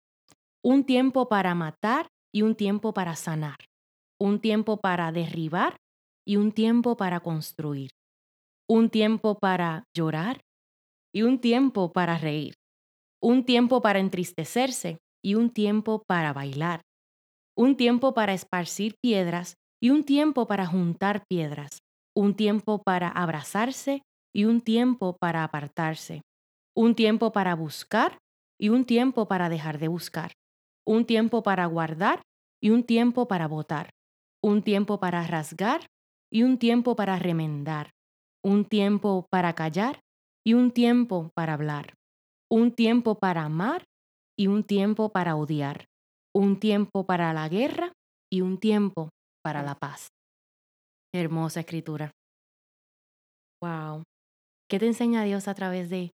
Un 0.62 0.84
tiempo 0.84 1.28
para 1.28 1.54
matar 1.54 2.08
y 2.32 2.42
un 2.42 2.54
tiempo 2.54 2.92
para 2.92 3.16
sanar. 3.16 3.56
Un 4.20 4.40
tiempo 4.40 4.76
para 4.76 5.10
derribar 5.10 5.76
y 6.30 6.36
un 6.36 6.52
tiempo 6.52 6.96
para 6.96 7.18
construir. 7.18 7.90
Un 8.68 8.88
tiempo 8.88 9.40
para 9.40 9.82
llorar 9.92 10.42
y 11.12 11.22
un 11.22 11.40
tiempo 11.40 11.92
para 11.92 12.18
reír. 12.18 12.54
Un 13.20 13.44
tiempo 13.44 13.82
para 13.82 13.98
entristecerse 13.98 14.98
y 15.24 15.34
un 15.34 15.50
tiempo 15.50 16.04
para 16.06 16.32
bailar. 16.32 16.82
Un 17.58 17.76
tiempo 17.76 18.14
para 18.14 18.32
esparcir 18.32 18.94
piedras 19.02 19.56
y 19.82 19.90
un 19.90 20.04
tiempo 20.04 20.46
para 20.46 20.66
juntar 20.66 21.24
piedras. 21.28 21.80
Un 22.16 22.36
tiempo 22.36 22.80
para 22.84 23.08
abrazarse 23.08 24.02
y 24.32 24.44
un 24.44 24.60
tiempo 24.60 25.16
para 25.20 25.42
apartarse. 25.42 26.22
Un 26.76 26.94
tiempo 26.94 27.32
para 27.32 27.56
buscar 27.56 28.18
y 28.56 28.68
un 28.68 28.84
tiempo 28.84 29.26
para 29.26 29.48
dejar 29.48 29.80
de 29.80 29.88
buscar. 29.88 30.30
Un 30.86 31.06
tiempo 31.06 31.42
para 31.42 31.66
guardar 31.66 32.22
y 32.62 32.70
un 32.70 32.84
tiempo 32.84 33.26
para 33.26 33.48
botar. 33.48 33.90
Un 34.40 34.62
tiempo 34.62 35.00
para 35.00 35.26
rasgar 35.26 35.80
y 36.32 36.42
un 36.42 36.58
tiempo 36.58 36.96
para 36.96 37.18
remendar. 37.18 37.90
Un 38.44 38.64
tiempo 38.64 39.26
para 39.30 39.54
callar 39.54 40.00
y 40.46 40.54
un 40.54 40.70
tiempo 40.70 41.30
para 41.34 41.54
hablar. 41.54 41.94
Un 42.50 42.72
tiempo 42.72 43.18
para 43.18 43.44
amar 43.44 43.84
y 44.38 44.46
un 44.46 44.64
tiempo 44.64 45.10
para 45.10 45.36
odiar. 45.36 45.86
Un 46.34 46.58
tiempo 46.58 47.04
para 47.04 47.32
la 47.32 47.48
guerra 47.48 47.92
y 48.32 48.40
un 48.40 48.58
tiempo 48.58 49.10
para 49.44 49.62
la 49.62 49.74
paz. 49.74 50.08
Hermosa 51.14 51.60
escritura. 51.60 52.10
Wow. 53.62 54.04
¿Qué 54.70 54.78
te 54.78 54.86
enseña 54.86 55.24
Dios 55.24 55.48
a 55.48 55.54
través 55.54 55.90
de, 55.90 56.12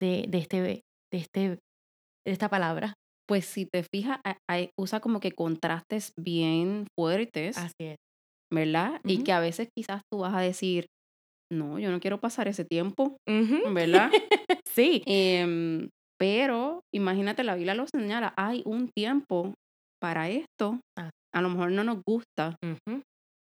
de, 0.00 0.26
de 0.28 0.38
este, 0.38 0.62
de, 0.62 0.82
este, 1.12 1.48
de 1.50 1.58
esta 2.24 2.48
palabra? 2.48 2.94
Pues 3.26 3.44
si 3.44 3.66
te 3.66 3.82
fijas, 3.84 4.20
hay- 4.48 4.70
usa 4.78 5.00
como 5.00 5.20
que 5.20 5.32
contrastes 5.32 6.12
bien 6.16 6.86
fuertes, 6.96 7.58
Así 7.58 7.74
es. 7.80 7.96
¿Verdad? 8.52 9.00
Y 9.04 9.22
que 9.24 9.32
a 9.32 9.40
veces 9.40 9.68
quizás 9.76 10.02
tú 10.12 10.20
vas 10.20 10.34
a 10.34 10.40
decir, 10.40 10.86
no, 11.52 11.78
yo 11.78 11.90
no 11.90 12.00
quiero 12.00 12.20
pasar 12.20 12.48
ese 12.48 12.64
tiempo, 12.64 13.16
Ujú. 13.28 13.72
¿verdad? 13.72 14.10
sí. 14.68 15.02
Em, 15.06 15.88
pero 16.20 16.80
imagínate, 16.94 17.44
la 17.44 17.54
Biblia 17.54 17.74
lo 17.74 17.86
señala, 17.86 18.34
hay 18.36 18.62
un 18.66 18.90
tiempo 18.94 19.54
para 20.00 20.28
esto. 20.28 20.80
Ah. 20.98 21.10
A 21.34 21.42
lo 21.42 21.48
mejor 21.50 21.70
no 21.72 21.84
nos 21.84 21.98
gusta, 22.06 22.56
Ujú. 22.64 23.02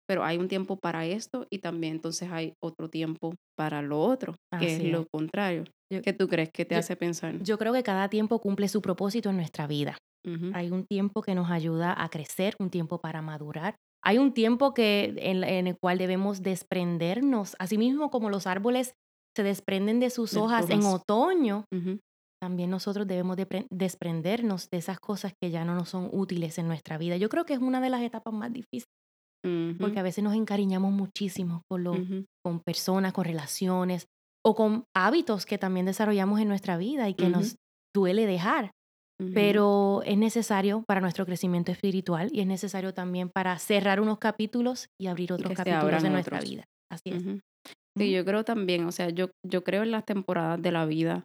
pero 0.07 0.23
hay 0.23 0.37
un 0.37 0.47
tiempo 0.47 0.77
para 0.81 1.05
esto 1.05 1.45
y 1.51 1.59
también 1.59 1.95
entonces 1.95 2.29
hay 2.31 2.53
otro 2.63 2.89
tiempo 2.89 3.35
para 3.57 3.81
lo 3.81 3.99
otro, 4.01 4.35
que 4.59 4.75
es 4.75 4.83
lo 4.83 5.05
contrario. 5.11 5.65
Yo- 5.91 6.01
¿Qué 6.01 6.13
tú 6.13 6.27
crees 6.27 6.49
que 6.53 6.65
te 6.65 6.75
yo- 6.75 6.79
hace 6.79 6.95
pensar? 6.95 7.41
Yo 7.43 7.57
creo 7.57 7.73
que 7.73 7.83
cada 7.83 8.09
tiempo 8.09 8.39
cumple 8.39 8.67
su 8.67 8.81
propósito 8.81 9.29
en 9.29 9.37
nuestra 9.37 9.67
vida. 9.67 9.97
Ujú, 10.27 10.51
Hay 10.53 10.69
un 10.71 10.85
tiempo 10.85 11.21
que 11.21 11.33
nos 11.35 11.49
ayuda 11.49 11.95
a 11.97 12.09
crecer, 12.09 12.55
un 12.59 12.69
tiempo 12.69 12.99
para 12.99 13.21
madurar. 13.21 13.75
Hay 14.03 14.17
un 14.17 14.33
tiempo 14.33 14.73
que, 14.73 15.13
en, 15.17 15.43
en 15.43 15.67
el 15.67 15.77
cual 15.77 15.97
debemos 15.97 16.41
desprendernos, 16.41 17.55
asimismo 17.59 18.09
como 18.09 18.29
los 18.29 18.47
árboles 18.47 18.93
se 19.35 19.43
desprenden 19.43 19.99
de 19.99 20.09
sus 20.09 20.31
De 20.33 20.39
hojas 20.39 20.69
en 20.69 20.85
otoño, 20.85 21.65
también 22.41 22.69
nosotros 22.69 23.07
debemos 23.07 23.37
de 23.37 23.45
pre- 23.45 23.67
desprendernos 23.69 24.69
de 24.69 24.77
esas 24.77 24.99
cosas 24.99 25.33
que 25.41 25.51
ya 25.51 25.65
no 25.65 25.75
nos 25.75 25.89
son 25.89 26.09
útiles 26.13 26.57
en 26.57 26.67
nuestra 26.67 26.97
vida. 26.97 27.17
Yo 27.17 27.29
creo 27.29 27.45
que 27.45 27.53
es 27.53 27.59
una 27.59 27.81
de 27.81 27.89
las 27.89 28.01
etapas 28.01 28.33
más 28.33 28.51
difíciles, 28.53 28.85
porque 29.81 29.99
a 29.99 30.03
veces 30.03 30.23
nos 30.23 30.35
encariñamos 30.35 30.91
muchísimo 30.91 31.63
con, 31.69 31.83
lo- 31.83 31.93
con 32.43 32.61
personas, 32.61 33.13
con 33.13 33.25
relaciones 33.25 34.07
o 34.45 34.55
con 34.55 34.85
hábitos 34.95 35.45
que 35.45 35.57
también 35.57 35.85
desarrollamos 35.85 36.39
en 36.39 36.47
nuestra 36.47 36.77
vida 36.77 37.09
y 37.09 37.13
que 37.13 37.29
nos 37.29 37.55
duele 37.95 38.25
dejar 38.25 38.71
pero 39.33 40.01
es 40.05 40.17
necesario 40.17 40.83
para 40.87 41.01
nuestro 41.01 41.25
crecimiento 41.25 41.71
espiritual 41.71 42.29
y 42.31 42.39
es 42.39 42.47
necesario 42.47 42.93
también 42.93 43.29
para 43.29 43.57
cerrar 43.59 43.99
unos 43.99 44.17
capítulos 44.17 44.87
y 44.99 45.07
abrir 45.07 45.33
otros 45.33 45.53
capítulos 45.53 46.03
en 46.03 46.13
nuestra 46.13 46.37
otros. 46.37 46.49
vida. 46.49 46.63
Así 46.89 47.09
es. 47.09 47.23
Sí, 47.97 48.11
yo 48.11 48.23
creo 48.23 48.45
también, 48.45 48.85
o 48.85 48.91
sea, 48.91 49.09
yo, 49.09 49.29
yo 49.45 49.63
creo 49.63 49.83
en 49.83 49.91
las 49.91 50.05
temporadas 50.05 50.61
de 50.61 50.71
la 50.71 50.85
vida. 50.85 51.23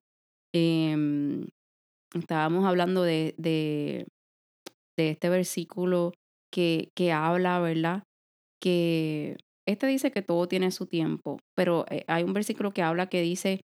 em, 0.55 1.47
estábamos 2.15 2.65
hablando 2.65 3.03
de, 3.03 3.35
de, 3.39 4.07
de 4.97 5.11
este 5.11 5.29
versículo 5.29 6.13
que, 6.53 6.91
que 6.97 7.13
habla, 7.13 7.61
¿verdad? 7.61 8.03
Que 8.61 9.37
este 9.67 9.87
dice 9.87 10.11
que 10.11 10.23
todo 10.23 10.47
tiene 10.49 10.71
su 10.71 10.87
tiempo, 10.87 11.39
pero 11.57 11.87
eh, 11.91 12.05
hay 12.09 12.25
un 12.25 12.33
versículo 12.33 12.73
que 12.73 12.83
habla 12.83 13.09
que 13.09 13.21
dice 13.21 13.61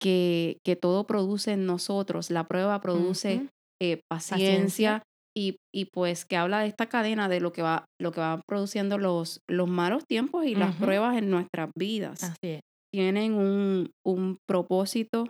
que, 0.00 0.58
que 0.64 0.76
todo 0.76 1.04
produce 1.06 1.52
en 1.52 1.66
nosotros, 1.66 2.30
la 2.30 2.44
prueba 2.48 2.80
produce. 2.80 3.48
Eh, 3.80 4.00
paciencia, 4.08 5.02
Y, 5.36 5.56
y 5.72 5.84
pues 5.86 6.24
que 6.24 6.36
habla 6.36 6.60
de 6.60 6.66
esta 6.66 6.86
cadena 6.86 7.28
de 7.28 7.40
lo 7.40 7.52
que 7.52 7.62
va, 7.62 7.84
lo 8.00 8.10
que 8.10 8.20
va 8.20 8.42
produciendo 8.48 8.98
los, 8.98 9.38
los 9.48 9.68
malos 9.68 10.04
tiempos 10.06 10.44
y 10.44 10.54
las 10.56 10.74
pruebas 10.76 11.16
en 11.16 11.30
nuestras 11.30 11.70
vidas 11.78 12.22
Así 12.24 12.36
es. 12.58 12.60
tienen 12.92 13.34
un, 13.34 13.90
un 14.04 14.38
propósito, 14.48 15.28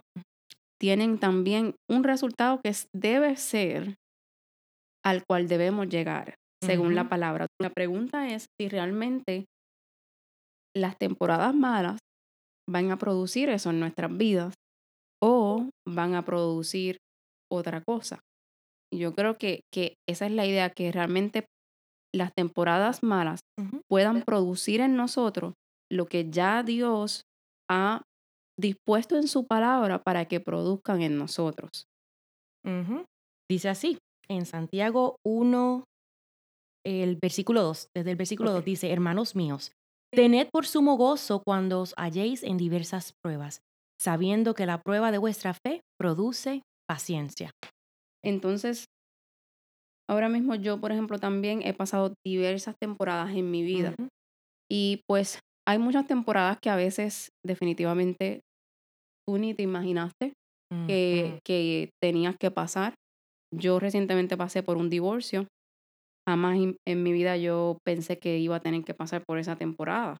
tienen 0.80 1.18
también 1.18 1.74
un 1.90 2.02
resultado 2.04 2.60
que 2.64 2.70
es- 2.70 2.86
debe 2.96 3.36
ser 3.36 3.96
al 5.04 5.22
cual 5.26 5.48
debemos 5.48 5.88
llegar, 5.88 6.34
según 6.62 6.94
la 6.94 7.08
palabra. 7.08 7.46
La 7.60 7.70
pregunta 7.70 8.28
es 8.28 8.46
si 8.58 8.68
realmente 8.68 9.44
las 10.76 10.96
temporadas 10.98 11.54
malas 11.54 11.98
van 12.68 12.90
a 12.90 12.98
producir 12.98 13.48
eso 13.48 13.70
en 13.70 13.80
nuestras 13.80 14.16
vidas 14.16 14.54
o 15.22 15.68
van 15.88 16.14
a 16.14 16.24
producir 16.24 16.98
otra 17.50 17.82
cosa. 17.82 18.20
Yo 18.92 19.14
creo 19.14 19.36
que, 19.36 19.60
que 19.72 19.94
esa 20.08 20.26
es 20.26 20.32
la 20.32 20.46
idea, 20.46 20.70
que 20.70 20.90
realmente 20.92 21.46
las 22.14 22.32
temporadas 22.34 23.02
malas 23.02 23.40
puedan 23.88 24.22
producir 24.22 24.80
en 24.80 24.96
nosotros 24.96 25.54
lo 25.90 26.06
que 26.06 26.30
ya 26.30 26.62
Dios 26.62 27.22
ha 27.70 28.02
dispuesto 28.58 29.16
en 29.16 29.28
su 29.28 29.46
palabra 29.46 30.02
para 30.02 30.26
que 30.26 30.40
produzcan 30.40 31.02
en 31.02 31.18
nosotros. 31.18 31.84
Dice 33.48 33.68
así, 33.68 33.98
en 34.28 34.46
Santiago 34.46 35.16
1, 35.24 35.84
el 36.84 37.16
versículo 37.20 37.62
2, 37.62 37.88
desde 37.94 38.10
el 38.10 38.16
versículo 38.16 38.50
2 38.52 38.60
Ok. 38.60 38.64
dice, 38.66 38.92
hermanos 38.92 39.34
míos, 39.34 39.72
tened 40.14 40.48
por 40.52 40.66
sumo 40.66 40.96
gozo 40.96 41.42
cuando 41.44 41.80
os 41.80 41.94
halléis 41.96 42.42
en 42.42 42.56
diversas 42.56 43.12
pruebas, 43.22 43.60
sabiendo 44.00 44.54
que 44.54 44.66
la 44.66 44.82
prueba 44.82 45.10
de 45.10 45.18
vuestra 45.18 45.54
fe 45.54 45.82
produce 45.98 46.62
paciencia. 46.88 47.50
Entonces, 48.24 48.86
ahora 50.08 50.28
mismo 50.28 50.54
yo, 50.54 50.80
por 50.80 50.92
ejemplo, 50.92 51.18
también 51.18 51.62
he 51.62 51.72
pasado 51.72 52.14
diversas 52.26 52.76
temporadas 52.80 53.34
en 53.34 53.50
mi 53.50 53.62
vida 53.62 53.94
y 54.70 55.02
pues 55.08 55.40
hay 55.66 55.78
muchas 55.78 56.06
temporadas 56.06 56.58
que 56.60 56.70
a 56.70 56.76
veces 56.76 57.30
definitivamente 57.44 58.40
tú 59.26 59.38
ni 59.38 59.54
te 59.54 59.62
imaginaste 59.62 60.32
que, 60.86 61.40
que 61.44 61.90
tenías 62.02 62.36
que 62.38 62.50
pasar. 62.50 62.94
Yo 63.52 63.80
recientemente 63.80 64.36
pasé 64.36 64.62
por 64.62 64.76
un 64.76 64.88
divorcio. 64.88 65.46
Jamás 66.28 66.58
en, 66.86 67.02
mi 67.02 67.12
vida 67.12 67.36
yo 67.36 67.78
pensé 67.84 68.18
que 68.18 68.38
iba 68.38 68.56
a 68.56 68.60
tener 68.60 68.84
que 68.84 68.94
pasar 68.94 69.22
por 69.26 69.38
esa 69.38 69.56
temporada. 69.56 70.16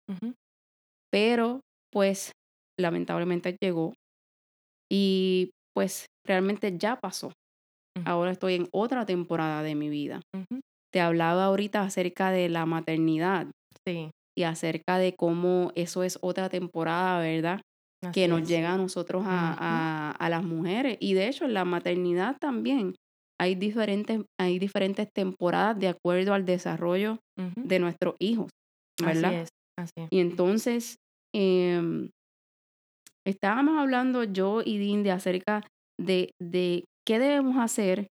Pero 1.12 1.60
pues 1.92 2.32
lamentablemente 2.78 3.56
llegó 3.60 3.92
y 4.90 5.50
pues 5.74 6.06
realmente 6.26 6.76
ya 6.76 6.98
pasó. 6.98 7.32
Ahora 8.04 8.30
estoy 8.30 8.54
en 8.54 8.68
otra 8.72 9.06
temporada 9.06 9.62
de 9.62 9.74
mi 9.74 9.88
vida. 9.88 10.20
Te 10.92 11.00
hablaba 11.00 11.44
ahorita 11.44 11.82
acerca 11.82 12.30
de 12.30 12.48
la 12.48 12.66
maternidad 12.66 13.46
Sí. 13.86 14.10
y 14.36 14.42
acerca 14.42 14.98
de 14.98 15.14
cómo 15.16 15.72
eso 15.74 16.02
es 16.02 16.18
otra 16.20 16.48
temporada, 16.48 17.20
¿verdad? 17.20 17.60
que 18.14 18.28
nos 18.28 18.48
llega 18.48 18.72
a 18.72 18.78
nosotros, 18.78 19.24
a, 19.26 20.12
a, 20.18 20.28
las 20.30 20.42
mujeres. 20.42 20.96
Y 21.00 21.12
de 21.12 21.28
hecho, 21.28 21.44
en 21.44 21.52
la 21.52 21.66
maternidad 21.66 22.36
también 22.40 22.94
hay 23.38 23.54
diferentes, 23.54 24.22
hay 24.40 24.58
diferentes 24.58 25.08
temporadas 25.14 25.78
de 25.78 25.88
acuerdo 25.88 26.32
al 26.32 26.46
desarrollo 26.46 27.18
de 27.56 27.78
nuestros 27.78 28.14
hijos, 28.18 28.48
¿verdad? 29.02 29.44
Así 29.78 29.92
es, 29.96 30.06
Y 30.10 30.20
entonces, 30.20 30.96
em, 31.34 32.10
estábamos 33.26 33.78
hablando 33.78 34.24
yo 34.24 34.62
y 34.64 34.78
Dinde 34.78 35.10
acerca 35.10 35.62
de, 35.98 36.30
de 36.40 36.84
qué 37.06 37.18
debemos 37.18 37.56
hacer 37.58 38.08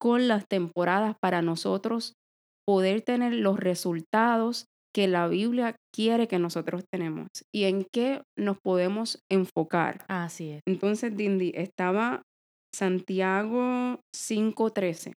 con 0.00 0.28
las 0.28 0.46
temporadas 0.48 1.16
para 1.20 1.42
nosotros 1.42 2.14
poder 2.66 3.02
tener 3.02 3.34
los 3.34 3.58
resultados 3.58 4.66
que 4.94 5.06
la 5.08 5.28
Biblia 5.28 5.76
quiere 5.94 6.28
que 6.28 6.38
nosotros 6.38 6.84
tenemos 6.90 7.28
y 7.54 7.64
en 7.64 7.84
qué 7.92 8.22
nos 8.38 8.58
podemos 8.62 9.20
enfocar. 9.30 10.04
Así 10.08 10.50
es. 10.50 10.62
Entonces, 10.66 11.16
Dindy, 11.16 11.52
estaba 11.54 12.22
Santiago 12.74 14.00
5:13. 14.14 15.14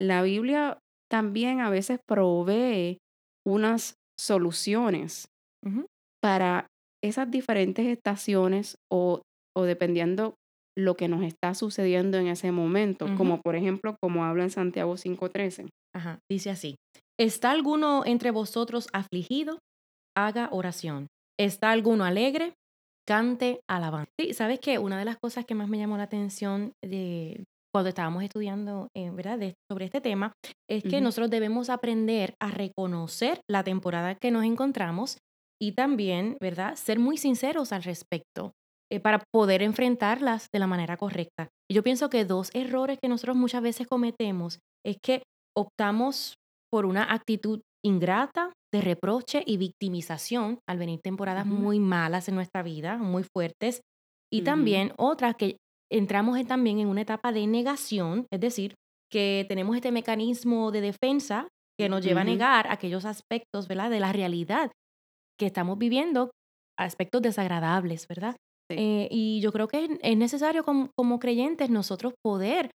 La 0.00 0.22
Biblia 0.22 0.78
también 1.10 1.60
a 1.60 1.70
veces 1.70 1.98
provee 2.06 2.98
unas 3.46 3.94
soluciones 4.18 5.28
para 6.22 6.66
esas 7.02 7.30
diferentes 7.30 7.86
estaciones 7.86 8.76
o, 8.90 9.22
o 9.56 9.62
dependiendo 9.64 10.34
lo 10.78 10.96
que 10.96 11.08
nos 11.08 11.24
está 11.24 11.54
sucediendo 11.54 12.18
en 12.18 12.28
ese 12.28 12.52
momento, 12.52 13.06
como 13.16 13.40
por 13.42 13.56
ejemplo, 13.56 13.96
como 14.00 14.24
habla 14.24 14.44
en 14.44 14.50
Santiago 14.50 14.96
5:13. 14.96 15.68
Ajá, 15.92 16.20
dice 16.30 16.50
así, 16.50 16.76
¿está 17.18 17.50
alguno 17.50 18.04
entre 18.06 18.30
vosotros 18.30 18.86
afligido? 18.92 19.58
Haga 20.16 20.48
oración. 20.52 21.08
¿Está 21.38 21.72
alguno 21.72 22.04
alegre? 22.04 22.54
Cante 23.06 23.60
alabanza. 23.68 24.10
Sí, 24.20 24.34
sabes 24.34 24.60
que 24.60 24.78
una 24.78 24.98
de 24.98 25.04
las 25.04 25.16
cosas 25.16 25.44
que 25.44 25.54
más 25.54 25.68
me 25.68 25.78
llamó 25.78 25.96
la 25.96 26.04
atención 26.04 26.72
de 26.84 27.44
cuando 27.72 27.88
estábamos 27.88 28.22
estudiando, 28.22 28.88
eh, 28.96 29.10
¿verdad? 29.10 29.38
sobre 29.70 29.84
este 29.84 30.00
tema, 30.00 30.32
es 30.70 30.82
que 30.82 31.00
nosotros 31.00 31.30
debemos 31.30 31.70
aprender 31.70 32.34
a 32.40 32.50
reconocer 32.50 33.40
la 33.48 33.62
temporada 33.62 34.14
que 34.14 34.30
nos 34.30 34.44
encontramos 34.44 35.18
y 35.60 35.72
también, 35.72 36.36
¿verdad? 36.40 36.76
Ser 36.76 36.98
muy 36.98 37.16
sinceros 37.18 37.72
al 37.72 37.82
respecto. 37.82 38.52
Eh, 38.90 39.00
para 39.00 39.22
poder 39.30 39.62
enfrentarlas 39.62 40.48
de 40.50 40.58
la 40.58 40.66
manera 40.66 40.96
correcta. 40.96 41.48
Y 41.70 41.74
yo 41.74 41.82
pienso 41.82 42.08
que 42.08 42.24
dos 42.24 42.50
errores 42.54 42.98
que 43.02 43.08
nosotros 43.08 43.36
muchas 43.36 43.62
veces 43.62 43.86
cometemos 43.86 44.60
es 44.84 44.96
que 45.02 45.22
optamos 45.54 46.36
por 46.72 46.86
una 46.86 47.12
actitud 47.12 47.60
ingrata, 47.84 48.52
de 48.72 48.80
reproche 48.80 49.42
y 49.46 49.56
victimización 49.56 50.58
al 50.68 50.78
venir 50.78 51.00
temporadas 51.02 51.46
muy 51.46 51.80
malas 51.80 52.28
en 52.28 52.34
nuestra 52.34 52.62
vida, 52.62 52.98
muy 52.98 53.24
fuertes. 53.24 53.80
Y 54.30 54.42
también 54.42 54.92
otra 54.98 55.34
que 55.34 55.56
entramos 55.90 56.38
también 56.46 56.78
en 56.78 56.88
una 56.88 57.00
etapa 57.00 57.32
de 57.32 57.46
negación, 57.46 58.26
es 58.30 58.40
decir, 58.40 58.74
que 59.10 59.46
tenemos 59.48 59.74
este 59.76 59.90
mecanismo 59.90 60.70
de 60.70 60.82
defensa 60.82 61.48
que 61.78 61.88
nos 61.88 62.04
lleva 62.04 62.22
a 62.22 62.24
negar 62.24 62.66
aquellos 62.70 63.06
aspectos, 63.06 63.68
¿verdad? 63.68 63.88
De 63.88 64.00
la 64.00 64.12
realidad 64.12 64.70
que 65.38 65.46
estamos 65.46 65.78
viviendo, 65.78 66.30
aspectos 66.78 67.22
desagradables, 67.22 68.06
¿verdad? 68.06 68.36
Eh, 68.70 69.08
y 69.10 69.40
yo 69.40 69.52
creo 69.52 69.68
que 69.68 69.98
es 70.02 70.16
necesario 70.16 70.64
como, 70.64 71.18
creyentes 71.18 71.70
nosotros 71.70 72.14
poder 72.22 72.70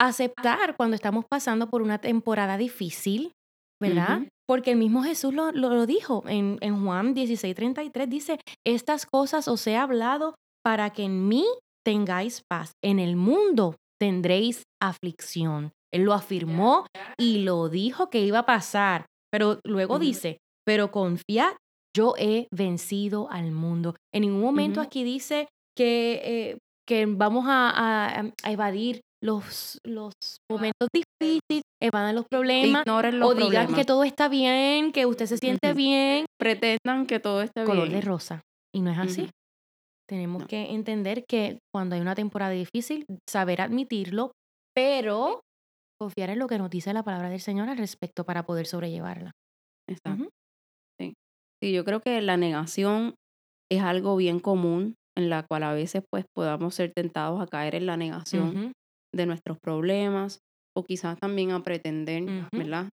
aceptar 0.00 0.76
cuando 0.76 0.94
estamos 0.94 1.24
pasando 1.30 1.70
por 1.70 1.82
una 1.82 1.98
temporada 1.98 2.56
difícil, 2.58 3.32
¿verdad? 3.80 4.22
Porque 4.46 4.72
el 4.72 4.76
mismo 4.76 5.02
Jesús 5.02 5.32
lo, 5.32 5.52
lo, 5.52 5.86
dijo 5.86 6.24
en, 6.26 6.58
en 6.60 6.84
Juan 6.84 7.14
16:33, 7.14 8.06
dice, 8.08 8.38
estas 8.66 9.06
cosas 9.06 9.48
os 9.48 9.66
he 9.66 9.76
hablado 9.76 10.34
para 10.64 10.90
que 10.90 11.04
en 11.04 11.28
mí 11.28 11.44
tengáis 11.84 12.42
paz. 12.48 12.72
En 12.82 12.98
el 12.98 13.16
mundo 13.16 13.76
tendréis 14.00 14.64
aflicción. 14.80 15.72
Él 15.92 16.02
lo 16.02 16.14
afirmó 16.14 16.86
y 17.18 17.44
lo 17.44 17.68
dijo 17.68 18.10
que 18.10 18.20
iba 18.20 18.40
a 18.40 18.46
pasar, 18.46 19.06
pero 19.30 19.60
luego 19.64 19.98
dice, 19.98 20.38
pero 20.64 20.90
confiad 20.90 21.54
yo 21.94 22.14
he 22.18 22.48
vencido 22.50 23.30
al 23.30 23.52
mundo. 23.52 23.94
En 24.14 24.22
ningún 24.22 24.42
momento 24.42 24.80
aquí 24.80 25.04
dice 25.04 25.48
que, 25.76 26.20
eh, 26.24 26.58
que 26.86 27.06
vamos 27.06 27.44
a, 27.48 28.32
evadir 28.44 29.00
los, 29.22 29.78
los 29.84 30.12
momentos 30.50 30.88
difíciles, 30.92 31.62
evadan 31.80 32.14
los 32.14 32.26
problemas, 32.28 32.84
o 32.86 33.34
digan 33.34 33.74
que 33.74 33.84
todo 33.84 34.04
está 34.04 34.28
bien, 34.28 34.92
que 34.92 35.06
usted 35.06 35.26
se 35.26 35.38
siente 35.38 35.74
bien. 35.74 36.26
Pretendan 36.38 37.06
que 37.06 37.20
todo 37.20 37.42
está 37.42 37.62
bien. 37.62 37.76
Color 37.76 37.88
de 37.90 38.00
rosa. 38.00 38.42
Y 38.74 38.80
no 38.80 38.90
es 38.90 38.98
así. 38.98 39.30
Tenemos 40.08 40.46
que 40.46 40.72
entender 40.72 41.24
que 41.28 41.58
cuando 41.72 41.94
hay 41.94 42.00
una 42.00 42.14
temporada 42.14 42.52
difícil, 42.52 43.06
saber 43.28 43.60
admitirlo, 43.60 44.32
pero 44.74 45.40
confiar 45.98 46.30
en 46.30 46.38
lo 46.38 46.48
que 46.48 46.58
nos 46.58 46.68
dice 46.68 46.92
la 46.92 47.04
palabra 47.04 47.30
del 47.30 47.40
Señor 47.40 47.68
al 47.68 47.78
respecto 47.78 48.24
para 48.24 48.44
poder 48.44 48.66
sobrellevarla. 48.66 49.30
Exacto. 49.88 50.28
Sí, 51.62 51.72
yo 51.72 51.84
creo 51.84 52.00
que 52.00 52.20
la 52.20 52.36
negación 52.36 53.14
es 53.70 53.82
algo 53.82 54.16
bien 54.16 54.40
común 54.40 54.96
en 55.16 55.30
la 55.30 55.44
cual 55.44 55.62
a 55.62 55.72
veces 55.72 56.02
pues 56.10 56.24
podamos 56.34 56.74
ser 56.74 56.92
tentados 56.92 57.40
a 57.40 57.46
caer 57.46 57.76
en 57.76 57.86
la 57.86 57.96
negación 57.96 58.72
de 59.14 59.26
nuestros 59.26 59.58
problemas 59.62 60.40
o 60.76 60.82
quizás 60.82 61.18
también 61.18 61.52
a 61.52 61.62
pretender, 61.62 62.48
¿verdad? 62.52 62.88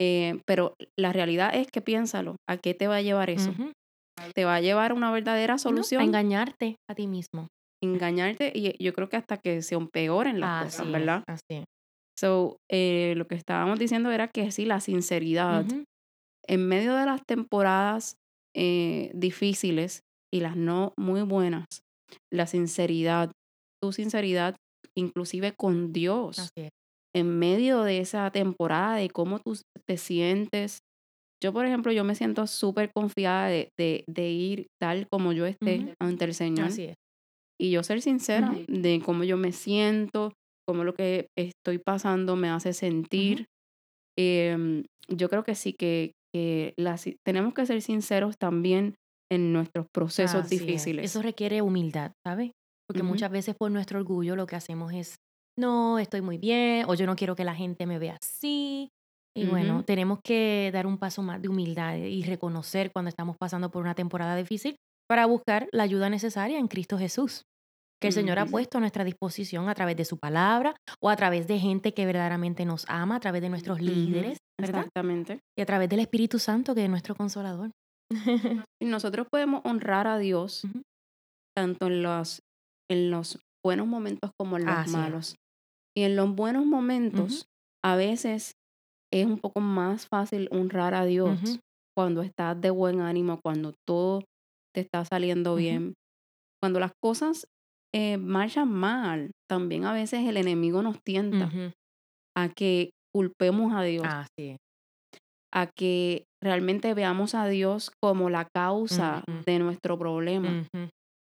Eh, 0.00 0.40
pero 0.46 0.74
la 0.98 1.12
realidad 1.12 1.54
es 1.54 1.66
que 1.70 1.82
piénsalo, 1.82 2.36
¿a 2.48 2.56
qué 2.56 2.72
te 2.72 2.86
va 2.86 2.96
a 2.96 3.02
llevar 3.02 3.28
eso? 3.28 3.52
¿Te 4.34 4.44
va 4.46 4.54
a 4.54 4.60
llevar 4.60 4.92
a 4.92 4.94
una 4.94 5.12
verdadera 5.12 5.58
solución? 5.58 6.00
a 6.00 6.04
engañarte 6.04 6.76
a 6.88 6.94
ti 6.94 7.06
mismo. 7.06 7.48
Engañarte 7.82 8.52
y 8.54 8.82
yo 8.82 8.94
creo 8.94 9.10
que 9.10 9.16
hasta 9.16 9.36
que 9.36 9.60
se 9.60 9.74
empeoren 9.74 10.40
las 10.40 10.64
cosas, 10.64 10.90
¿verdad? 10.90 11.22
así 11.26 11.42
es. 11.50 11.64
So, 12.18 12.56
eh, 12.70 13.14
lo 13.16 13.26
que 13.26 13.34
estábamos 13.34 13.78
diciendo 13.78 14.10
era 14.10 14.28
que 14.28 14.50
sí, 14.52 14.66
la 14.66 14.80
sinceridad 14.80 15.66
en 16.50 16.66
medio 16.66 16.96
de 16.96 17.06
las 17.06 17.24
temporadas 17.24 18.16
eh, 18.56 19.12
difíciles 19.14 20.02
y 20.32 20.40
las 20.40 20.56
no 20.56 20.92
muy 20.96 21.22
buenas, 21.22 21.66
la 22.32 22.46
sinceridad, 22.46 23.30
tu 23.80 23.92
sinceridad 23.92 24.56
inclusive 24.96 25.52
con 25.56 25.92
Dios, 25.92 26.50
en 27.14 27.38
medio 27.38 27.82
de 27.82 27.98
esa 27.98 28.30
temporada, 28.30 28.96
de 28.96 29.08
cómo 29.08 29.38
tú 29.38 29.56
te 29.86 29.96
sientes. 29.96 30.80
Yo, 31.42 31.52
por 31.52 31.64
ejemplo, 31.66 31.92
yo 31.92 32.04
me 32.04 32.16
siento 32.16 32.46
súper 32.46 32.90
confiada 32.92 33.46
de, 33.46 33.70
de, 33.78 34.30
ir 34.30 34.66
tal 34.80 35.06
como 35.08 35.32
yo 35.32 35.46
esté 35.46 35.94
ante 36.00 36.24
el 36.24 36.34
Señor. 36.34 36.70
Y 37.58 37.70
yo 37.70 37.82
ser 37.82 38.02
sincera 38.02 38.52
de 38.68 39.00
cómo 39.04 39.22
yo 39.24 39.36
me 39.36 39.52
siento, 39.52 40.32
cómo 40.66 40.82
lo 40.82 40.94
que 40.94 41.28
estoy 41.38 41.78
pasando 41.78 42.34
me 42.34 42.48
hace 42.48 42.72
sentir. 42.72 43.46
Em, 44.18 44.84
yo 45.08 45.28
creo 45.28 45.44
que 45.44 45.54
sí, 45.54 45.72
que, 45.72 46.12
que 46.32 46.74
tenemos 47.24 47.54
que 47.54 47.66
ser 47.66 47.82
sinceros 47.82 48.36
también 48.38 48.94
en 49.30 49.52
nuestros 49.52 49.86
procesos 49.92 50.48
difíciles. 50.48 51.04
Eso 51.04 51.22
requiere 51.22 51.62
humildad, 51.62 52.12
¿sabes? 52.26 52.52
Porque 52.88 53.02
muchas 53.02 53.30
veces 53.30 53.54
por 53.56 53.70
nuestro 53.70 54.00
orgullo 54.00 54.34
lo 54.34 54.46
que 54.46 54.56
hacemos 54.56 54.92
es, 54.92 55.16
no, 55.56 55.98
estoy 55.98 56.22
muy 56.22 56.38
bien, 56.38 56.84
o 56.88 56.94
yo 56.94 57.06
no 57.06 57.14
quiero 57.14 57.36
que 57.36 57.44
la 57.44 57.54
gente 57.54 57.86
me 57.86 57.98
vea 57.98 58.18
así. 58.20 58.88
Y 59.36 59.46
bueno, 59.46 59.84
tenemos 59.84 60.18
que 60.24 60.70
dar 60.72 60.88
un 60.88 60.98
paso 60.98 61.22
más 61.22 61.40
de 61.40 61.48
humildad 61.48 61.96
y 61.96 62.24
reconocer 62.24 62.90
cuando 62.92 63.08
estamos 63.08 63.36
pasando 63.38 63.70
por 63.70 63.82
una 63.82 63.94
temporada 63.94 64.34
difícil 64.34 64.76
para 65.08 65.26
buscar 65.26 65.68
la 65.70 65.84
ayuda 65.84 66.10
necesaria 66.10 66.58
en 66.58 66.66
Cristo 66.66 66.98
Jesús 66.98 67.44
que 68.00 68.08
el 68.08 68.14
Señor 68.14 68.38
ha 68.38 68.46
puesto 68.46 68.78
a 68.78 68.80
nuestra 68.80 69.04
disposición 69.04 69.68
a 69.68 69.74
través 69.74 69.96
de 69.96 70.06
su 70.06 70.18
palabra 70.18 70.74
o 71.00 71.10
a 71.10 71.16
través 71.16 71.46
de 71.46 71.58
gente 71.58 71.92
que 71.92 72.06
verdaderamente 72.06 72.64
nos 72.64 72.86
ama, 72.88 73.16
a 73.16 73.20
través 73.20 73.42
de 73.42 73.50
nuestros 73.50 73.80
líderes, 73.80 74.38
¿verdad? 74.60 74.80
Exactamente. 74.80 75.40
Y 75.56 75.62
a 75.62 75.66
través 75.66 75.88
del 75.88 76.00
Espíritu 76.00 76.38
Santo, 76.38 76.74
que 76.74 76.84
es 76.84 76.90
nuestro 76.90 77.14
consolador. 77.14 77.70
nosotros 78.82 79.26
podemos 79.30 79.62
honrar 79.64 80.06
a 80.06 80.18
Dios 80.18 80.62
tanto 81.56 81.86
en 81.86 82.02
los, 82.02 82.42
en 82.90 83.10
los 83.10 83.38
buenos 83.64 83.86
momentos 83.86 84.30
como 84.38 84.56
en 84.56 84.66
los 84.66 84.88
malos. 84.88 85.36
Y 85.96 86.02
en 86.02 86.16
los 86.16 86.34
buenos 86.34 86.66
momentos, 86.66 87.46
a 87.84 87.96
veces 87.96 88.52
es 89.12 89.26
un 89.26 89.38
poco 89.38 89.60
más 89.60 90.06
fácil 90.06 90.48
honrar 90.52 90.94
a 90.94 91.04
Dios 91.04 91.58
cuando 91.96 92.22
estás 92.22 92.60
de 92.60 92.70
buen 92.70 93.00
ánimo, 93.00 93.40
cuando 93.42 93.74
todo 93.86 94.24
te 94.74 94.80
está 94.80 95.04
saliendo 95.04 95.56
bien. 95.56 95.94
Cuando 96.62 96.78
las 96.78 96.92
cosas 97.02 97.46
eh, 97.92 98.18
marchan 98.18 98.70
mal, 98.70 99.32
también 99.48 99.84
a 99.84 99.92
veces 99.92 100.26
el 100.26 100.36
enemigo 100.36 100.82
nos 100.82 101.02
tienta 101.02 101.50
a 102.36 102.48
que 102.48 102.90
culpemos 103.14 103.72
a 103.74 103.82
Dios. 103.82 104.06
A 105.52 105.66
que 105.66 106.24
realmente 106.42 106.94
veamos 106.94 107.34
a 107.34 107.46
Dios 107.46 107.90
como 108.00 108.30
la 108.30 108.46
causa 108.54 109.24
de 109.46 109.58
nuestro 109.58 109.98
problema. 109.98 110.64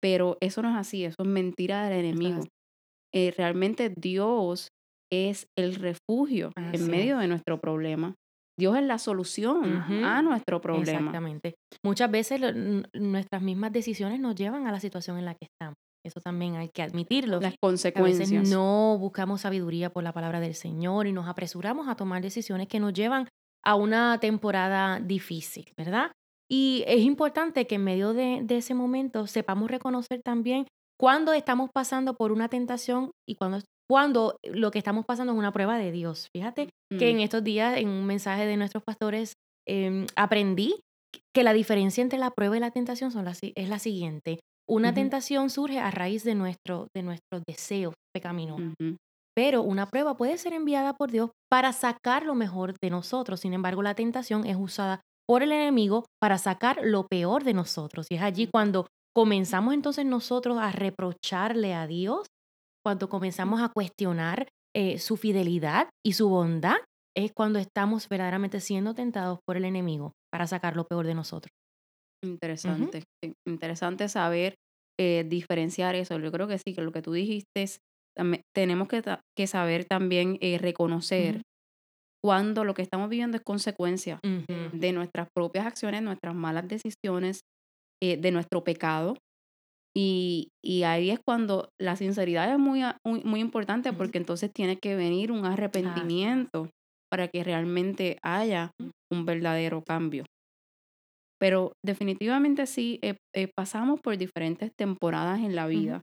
Pero 0.02 0.36
eso 0.40 0.62
no 0.62 0.70
es 0.70 0.76
así, 0.76 1.04
eso 1.04 1.16
es 1.18 1.28
mentira 1.28 1.88
del 1.88 2.04
enemigo. 2.04 2.42
Eh, 3.14 3.32
realmente 3.36 3.92
Dios 3.96 4.68
es 5.12 5.46
el 5.58 5.74
refugio 5.74 6.52
en 6.56 6.88
medio 6.88 7.18
de 7.18 7.28
nuestro 7.28 7.60
problema. 7.60 8.14
Dios 8.58 8.76
es 8.76 8.82
la 8.82 8.98
solución 8.98 9.64
a 10.04 10.22
nuestro 10.22 10.60
problema. 10.60 10.98
Exactamente. 10.98 11.54
Muchas 11.84 12.10
veces 12.10 12.40
nuestras 12.94 13.42
mismas 13.42 13.72
decisiones 13.72 14.20
nos 14.20 14.34
llevan 14.34 14.66
a 14.66 14.72
la 14.72 14.80
situación 14.80 15.18
en 15.18 15.24
la 15.24 15.34
que 15.34 15.46
estamos. 15.46 15.76
Eso 16.04 16.20
también 16.20 16.56
hay 16.56 16.68
que 16.68 16.82
admitirlo. 16.82 17.40
Las 17.40 17.56
consecuencias. 17.60 18.30
A 18.30 18.34
veces 18.34 18.50
no 18.50 18.96
buscamos 18.98 19.42
sabiduría 19.42 19.90
por 19.90 20.02
la 20.02 20.12
palabra 20.12 20.40
del 20.40 20.54
Señor 20.54 21.06
y 21.06 21.12
nos 21.12 21.28
apresuramos 21.28 21.88
a 21.88 21.96
tomar 21.96 22.22
decisiones 22.22 22.68
que 22.68 22.80
nos 22.80 22.92
llevan 22.92 23.28
a 23.64 23.74
una 23.74 24.18
temporada 24.20 25.00
difícil, 25.00 25.72
¿verdad? 25.76 26.12
Y 26.50 26.82
es 26.86 27.00
importante 27.00 27.66
que 27.66 27.76
en 27.76 27.84
medio 27.84 28.12
de, 28.12 28.44
ese 28.48 28.74
momento 28.74 29.26
sepamos 29.26 29.70
reconocer 29.70 30.20
también 30.22 30.66
cuando 30.98 31.32
estamos 31.32 31.70
pasando 31.72 32.14
por 32.14 32.32
una 32.32 32.48
tentación 32.48 33.12
y 33.28 33.36
cuando, 33.36 33.60
cuando 33.88 34.36
lo 34.42 34.70
que 34.70 34.78
estamos 34.78 35.04
pasando 35.06 35.32
es 35.32 35.38
una 35.38 35.52
prueba 35.52 35.78
de 35.78 35.92
Dios. 35.92 36.28
Fíjate 36.34 36.70
que 36.98 37.12
mm. 37.12 37.16
en 37.16 37.20
estos 37.20 37.44
días, 37.44 37.78
en 37.78 37.88
un 37.88 38.04
mensaje 38.04 38.46
de 38.46 38.56
nuestros 38.56 38.82
pastores, 38.82 39.34
em, 39.66 40.06
aprendí 40.16 40.74
que 41.34 41.44
la 41.44 41.52
diferencia 41.52 42.02
entre 42.02 42.18
la 42.18 42.30
prueba 42.30 42.56
y 42.56 42.60
la 42.60 42.70
tentación 42.70 43.12
son 43.12 43.26
es 43.28 43.68
la 43.68 43.78
siguiente. 43.78 44.40
Una 44.70 44.94
tentación 44.94 45.50
surge 45.50 45.80
a 45.80 45.90
raíz 45.90 46.22
de, 46.22 46.36
nuestro, 46.36 46.86
de 46.94 47.02
nuestros 47.02 47.42
deseos 47.44 47.94
pecaminosos. 48.14 48.72
Pero 49.34 49.62
una 49.62 49.86
prueba 49.86 50.16
puede 50.16 50.38
ser 50.38 50.52
enviada 50.52 50.94
por 50.94 51.10
Dios 51.10 51.30
para 51.50 51.72
sacar 51.72 52.24
lo 52.24 52.36
mejor 52.36 52.74
de 52.80 52.88
nosotros. 52.88 53.40
Sin 53.40 53.52
embargo, 53.52 53.82
la 53.82 53.96
tentación 53.96 54.46
es 54.46 54.56
usada 54.56 55.00
por 55.26 55.42
el 55.42 55.50
enemigo 55.50 56.06
para 56.20 56.38
sacar 56.38 56.78
lo 56.84 57.08
peor 57.08 57.42
de 57.42 57.52
nosotros. 57.52 58.06
Y 58.10 58.14
es 58.14 58.22
allí 58.22 58.46
cuando 58.46 58.86
comenzamos 59.12 59.74
entonces 59.74 60.06
nosotros 60.06 60.58
a 60.60 60.70
reprocharle 60.70 61.74
a 61.74 61.88
Dios, 61.88 62.28
cuando 62.84 63.08
comenzamos 63.08 63.60
a 63.62 63.70
cuestionar 63.70 64.46
eh, 64.76 65.00
su 65.00 65.16
fidelidad 65.16 65.88
y 66.06 66.12
su 66.12 66.28
bondad, 66.28 66.76
es 67.16 67.32
cuando 67.32 67.58
estamos 67.58 68.08
verdaderamente 68.08 68.60
siendo 68.60 68.94
tentados 68.94 69.40
por 69.44 69.56
el 69.56 69.64
enemigo 69.64 70.12
para 70.32 70.46
sacar 70.46 70.76
lo 70.76 70.84
peor 70.84 71.08
de 71.08 71.14
nosotros. 71.16 71.50
Interesante, 72.22 73.04
interesante 73.46 74.08
saber 74.08 74.54
eh, 74.98 75.24
diferenciar 75.26 75.94
eso. 75.94 76.18
Yo 76.18 76.30
creo 76.30 76.46
que 76.46 76.58
sí, 76.58 76.74
que 76.74 76.82
lo 76.82 76.92
que 76.92 77.02
tú 77.02 77.12
dijiste 77.12 77.62
es, 77.62 77.80
tenemos 78.54 78.88
que, 78.88 79.02
que 79.36 79.46
saber 79.46 79.86
también 79.86 80.36
eh, 80.40 80.58
reconocer 80.58 81.42
cuando 82.22 82.64
lo 82.64 82.74
que 82.74 82.82
estamos 82.82 83.08
viviendo 83.08 83.38
es 83.38 83.42
consecuencia 83.42 84.20
de 84.22 84.92
nuestras 84.92 85.28
propias 85.34 85.66
acciones, 85.66 86.02
nuestras 86.02 86.34
malas 86.34 86.68
decisiones, 86.68 87.40
eh, 88.02 88.18
de 88.18 88.30
nuestro 88.30 88.62
pecado. 88.62 89.16
Y, 89.96 90.50
y, 90.62 90.84
ahí 90.84 91.10
es 91.10 91.18
cuando 91.26 91.70
la 91.80 91.96
sinceridad 91.96 92.52
es 92.52 92.58
muy, 92.58 92.82
muy, 93.04 93.24
muy 93.24 93.40
importante 93.40 93.92
porque 93.92 94.18
entonces 94.18 94.52
tiene 94.52 94.76
que 94.76 94.94
venir 94.94 95.32
un 95.32 95.44
arrepentimiento 95.44 96.68
para 97.10 97.26
que 97.26 97.42
realmente 97.42 98.18
haya 98.22 98.70
un 99.10 99.24
verdadero 99.24 99.82
cambio. 99.82 100.24
Pero 101.40 101.72
definitivamente 101.84 102.66
sí, 102.66 102.98
eh, 103.02 103.16
eh, 103.34 103.48
pasamos 103.56 104.00
por 104.00 104.16
diferentes 104.18 104.70
temporadas 104.76 105.40
en 105.40 105.56
la 105.56 105.66
vida 105.66 106.02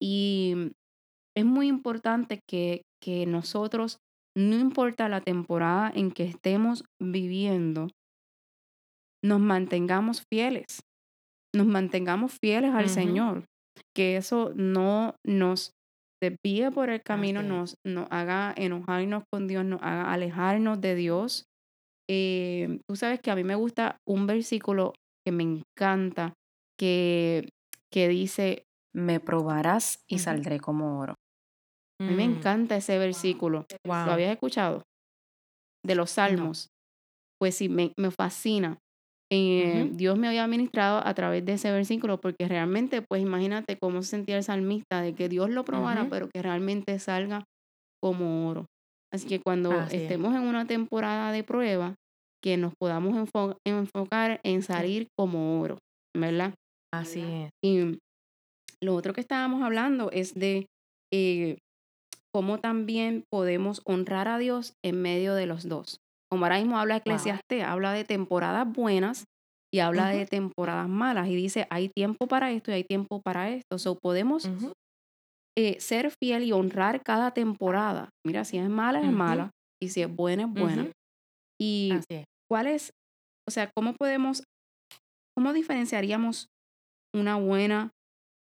y 0.00 0.72
es 1.36 1.44
muy 1.44 1.68
importante 1.68 2.40
que, 2.48 2.82
que 3.02 3.24
nosotros, 3.26 3.98
no 4.36 4.56
importa 4.56 5.08
la 5.08 5.20
temporada 5.20 5.90
en 5.94 6.10
que 6.10 6.24
estemos 6.24 6.84
viviendo, 7.00 7.88
nos 9.24 9.40
mantengamos 9.40 10.22
fieles, 10.30 10.80
nos 11.54 11.66
mantengamos 11.66 12.36
fieles 12.40 12.72
al 12.74 12.88
Señor, 12.88 13.44
que 13.96 14.16
eso 14.16 14.52
no 14.54 15.14
nos 15.26 15.72
desvíe 16.22 16.70
por 16.70 16.90
el 16.90 17.02
camino, 17.02 17.42
nos, 17.42 17.76
nos 17.86 18.06
haga 18.10 18.52
enojarnos 18.56 19.24
con 19.32 19.46
Dios, 19.48 19.64
nos 19.64 19.80
haga 19.82 20.12
alejarnos 20.12 20.80
de 20.80 20.94
Dios 20.94 21.44
eh, 22.08 22.80
tú 22.88 22.96
sabes 22.96 23.20
que 23.20 23.30
a 23.30 23.36
mí 23.36 23.44
me 23.44 23.54
gusta 23.54 23.98
un 24.06 24.26
versículo 24.26 24.94
que 25.24 25.32
me 25.32 25.42
encanta, 25.42 26.34
que, 26.78 27.48
que 27.92 28.08
dice, 28.08 28.64
me 28.94 29.20
probarás 29.20 30.02
y 30.08 30.18
saldré 30.18 30.58
como 30.60 31.00
oro. 31.00 31.14
A 32.00 32.04
mí 32.04 32.14
me 32.14 32.26
mm. 32.28 32.36
encanta 32.36 32.76
ese 32.76 32.96
versículo. 32.98 33.66
¿Lo 33.84 33.92
habías 33.92 34.32
escuchado? 34.32 34.82
De 35.84 35.94
los 35.94 36.10
salmos. 36.10 36.68
Pues 37.40 37.56
sí, 37.56 37.68
me, 37.68 37.92
me 37.96 38.10
fascina. 38.10 38.78
Eh, 39.30 39.90
Dios 39.92 40.16
me 40.16 40.28
había 40.28 40.46
ministrado 40.46 41.06
a 41.06 41.12
través 41.12 41.44
de 41.44 41.54
ese 41.54 41.70
versículo 41.70 42.18
porque 42.18 42.48
realmente, 42.48 43.02
pues 43.02 43.20
imagínate 43.20 43.76
cómo 43.78 44.02
se 44.02 44.10
sentía 44.10 44.38
el 44.38 44.44
salmista 44.44 45.02
de 45.02 45.14
que 45.14 45.28
Dios 45.28 45.50
lo 45.50 45.64
probara, 45.64 46.08
pero 46.08 46.28
que 46.32 46.40
realmente 46.40 46.98
salga 46.98 47.44
como 48.02 48.48
oro. 48.48 48.66
Así 49.12 49.26
que 49.26 49.40
cuando 49.40 49.72
estemos 49.90 50.34
en 50.34 50.42
una 50.42 50.66
temporada 50.66 51.32
de 51.32 51.42
prueba, 51.42 51.94
que 52.42 52.56
nos 52.56 52.72
podamos 52.80 53.16
enfocar 53.64 54.40
en 54.44 54.62
salir 54.62 55.08
como 55.16 55.60
oro, 55.60 55.78
¿verdad? 56.16 56.54
Así 56.92 57.20
es. 57.20 57.50
Y 57.64 57.98
lo 58.80 58.94
otro 58.94 59.12
que 59.12 59.20
estábamos 59.20 59.62
hablando 59.62 60.10
es 60.12 60.34
de 60.34 60.66
eh, 61.12 61.58
cómo 62.32 62.58
también 62.58 63.24
podemos 63.30 63.80
honrar 63.84 64.28
a 64.28 64.38
Dios 64.38 64.74
en 64.84 65.02
medio 65.02 65.34
de 65.34 65.46
los 65.46 65.68
dos. 65.68 65.98
Como 66.30 66.44
ahora 66.44 66.58
mismo 66.58 66.78
habla 66.78 66.98
Eclesiastes, 66.98 67.64
habla 67.64 67.92
de 67.92 68.04
temporadas 68.04 68.70
buenas 68.70 69.24
y 69.72 69.80
habla 69.80 70.08
de 70.08 70.26
temporadas 70.26 70.88
malas 70.88 71.28
y 71.28 71.34
dice, 71.34 71.66
hay 71.70 71.88
tiempo 71.88 72.26
para 72.26 72.52
esto 72.52 72.70
y 72.70 72.74
hay 72.74 72.84
tiempo 72.84 73.20
para 73.22 73.50
esto. 73.50 73.76
O 73.90 73.98
podemos 73.98 74.48
eh, 75.60 75.80
ser 75.80 76.12
fiel 76.22 76.44
y 76.44 76.52
honrar 76.52 77.02
cada 77.02 77.32
temporada. 77.32 78.10
Mira, 78.24 78.44
si 78.44 78.58
es 78.58 78.68
mala, 78.68 79.00
es 79.00 79.10
mala. 79.10 79.50
Y 79.82 79.88
si 79.88 80.02
es 80.02 80.14
buena, 80.14 80.44
es 80.44 80.52
buena. 80.52 80.88
Y 81.60 81.94
cuál 82.48 82.68
es, 82.68 82.92
o 83.44 83.50
sea, 83.50 83.68
cómo 83.74 83.94
podemos, 83.94 84.44
cómo 85.36 85.52
diferenciaríamos 85.52 86.46
una 87.12 87.34
buena 87.34 87.90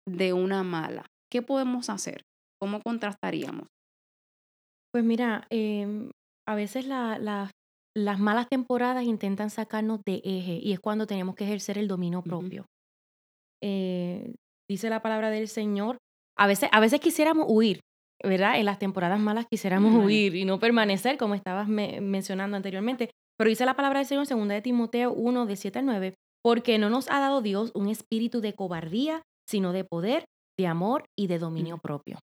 de 0.08 0.32
una 0.32 0.64
mala? 0.64 1.06
¿Qué 1.30 1.42
podemos 1.42 1.90
hacer? 1.90 2.22
¿Cómo 2.62 2.80
contrastaríamos? 2.82 3.68
Pues 4.94 5.04
mira, 5.04 5.46
em, 5.50 6.10
a 6.48 6.56
veces 6.56 6.86
las 6.86 8.20
malas 8.20 8.48
temporadas 8.48 9.04
intentan 9.04 9.50
sacarnos 9.50 10.00
de 10.06 10.22
eje 10.24 10.58
y 10.64 10.72
es 10.72 10.80
cuando 10.80 11.06
tenemos 11.06 11.36
que 11.36 11.44
ejercer 11.44 11.78
el 11.78 11.90
dominio 11.90 12.22
propio. 12.22 12.66
Eh, 13.62 14.36
dice 14.70 14.90
la 14.90 15.02
palabra 15.02 15.32
del 15.32 15.50
Señor 15.50 15.98
a 16.38 16.48
veces, 16.48 16.70
a 16.72 16.80
veces 16.80 17.00
quisiéramos 17.00 17.46
huir, 17.50 17.80
¿verdad? 18.24 18.58
En 18.58 18.66
las 18.66 18.80
temporadas 18.80 19.20
malas 19.20 19.46
quisiéramos 19.50 19.94
huir 20.04 20.36
y 20.36 20.46
no 20.46 20.60
permanecer, 20.60 21.18
como 21.18 21.36
estabas 21.36 21.68
mencionando 21.68 22.58
anteriormente. 22.58 23.10
Pero 23.38 23.50
dice 23.50 23.66
la 23.66 23.76
palabra 23.76 24.00
del 24.00 24.08
Señor, 24.08 24.26
en 24.30 24.38
2 24.38 24.48
de 24.48 24.62
Timoteo 24.62 25.12
1, 25.12 25.46
de 25.46 25.56
7 25.56 25.80
al 25.80 25.86
9, 25.86 26.14
porque 26.44 26.78
no 26.78 26.90
nos 26.90 27.10
ha 27.10 27.20
dado 27.20 27.42
Dios 27.42 27.72
un 27.74 27.90
espíritu 27.90 28.42
de 28.42 28.54
cobardía, 28.54 29.22
sino 29.48 29.74
de 29.74 29.84
poder, 29.84 30.26
de 30.58 30.68
amor 30.68 31.06
y 31.18 31.28
de 31.28 31.40
dominio 31.40 31.78
propio. 31.78 32.20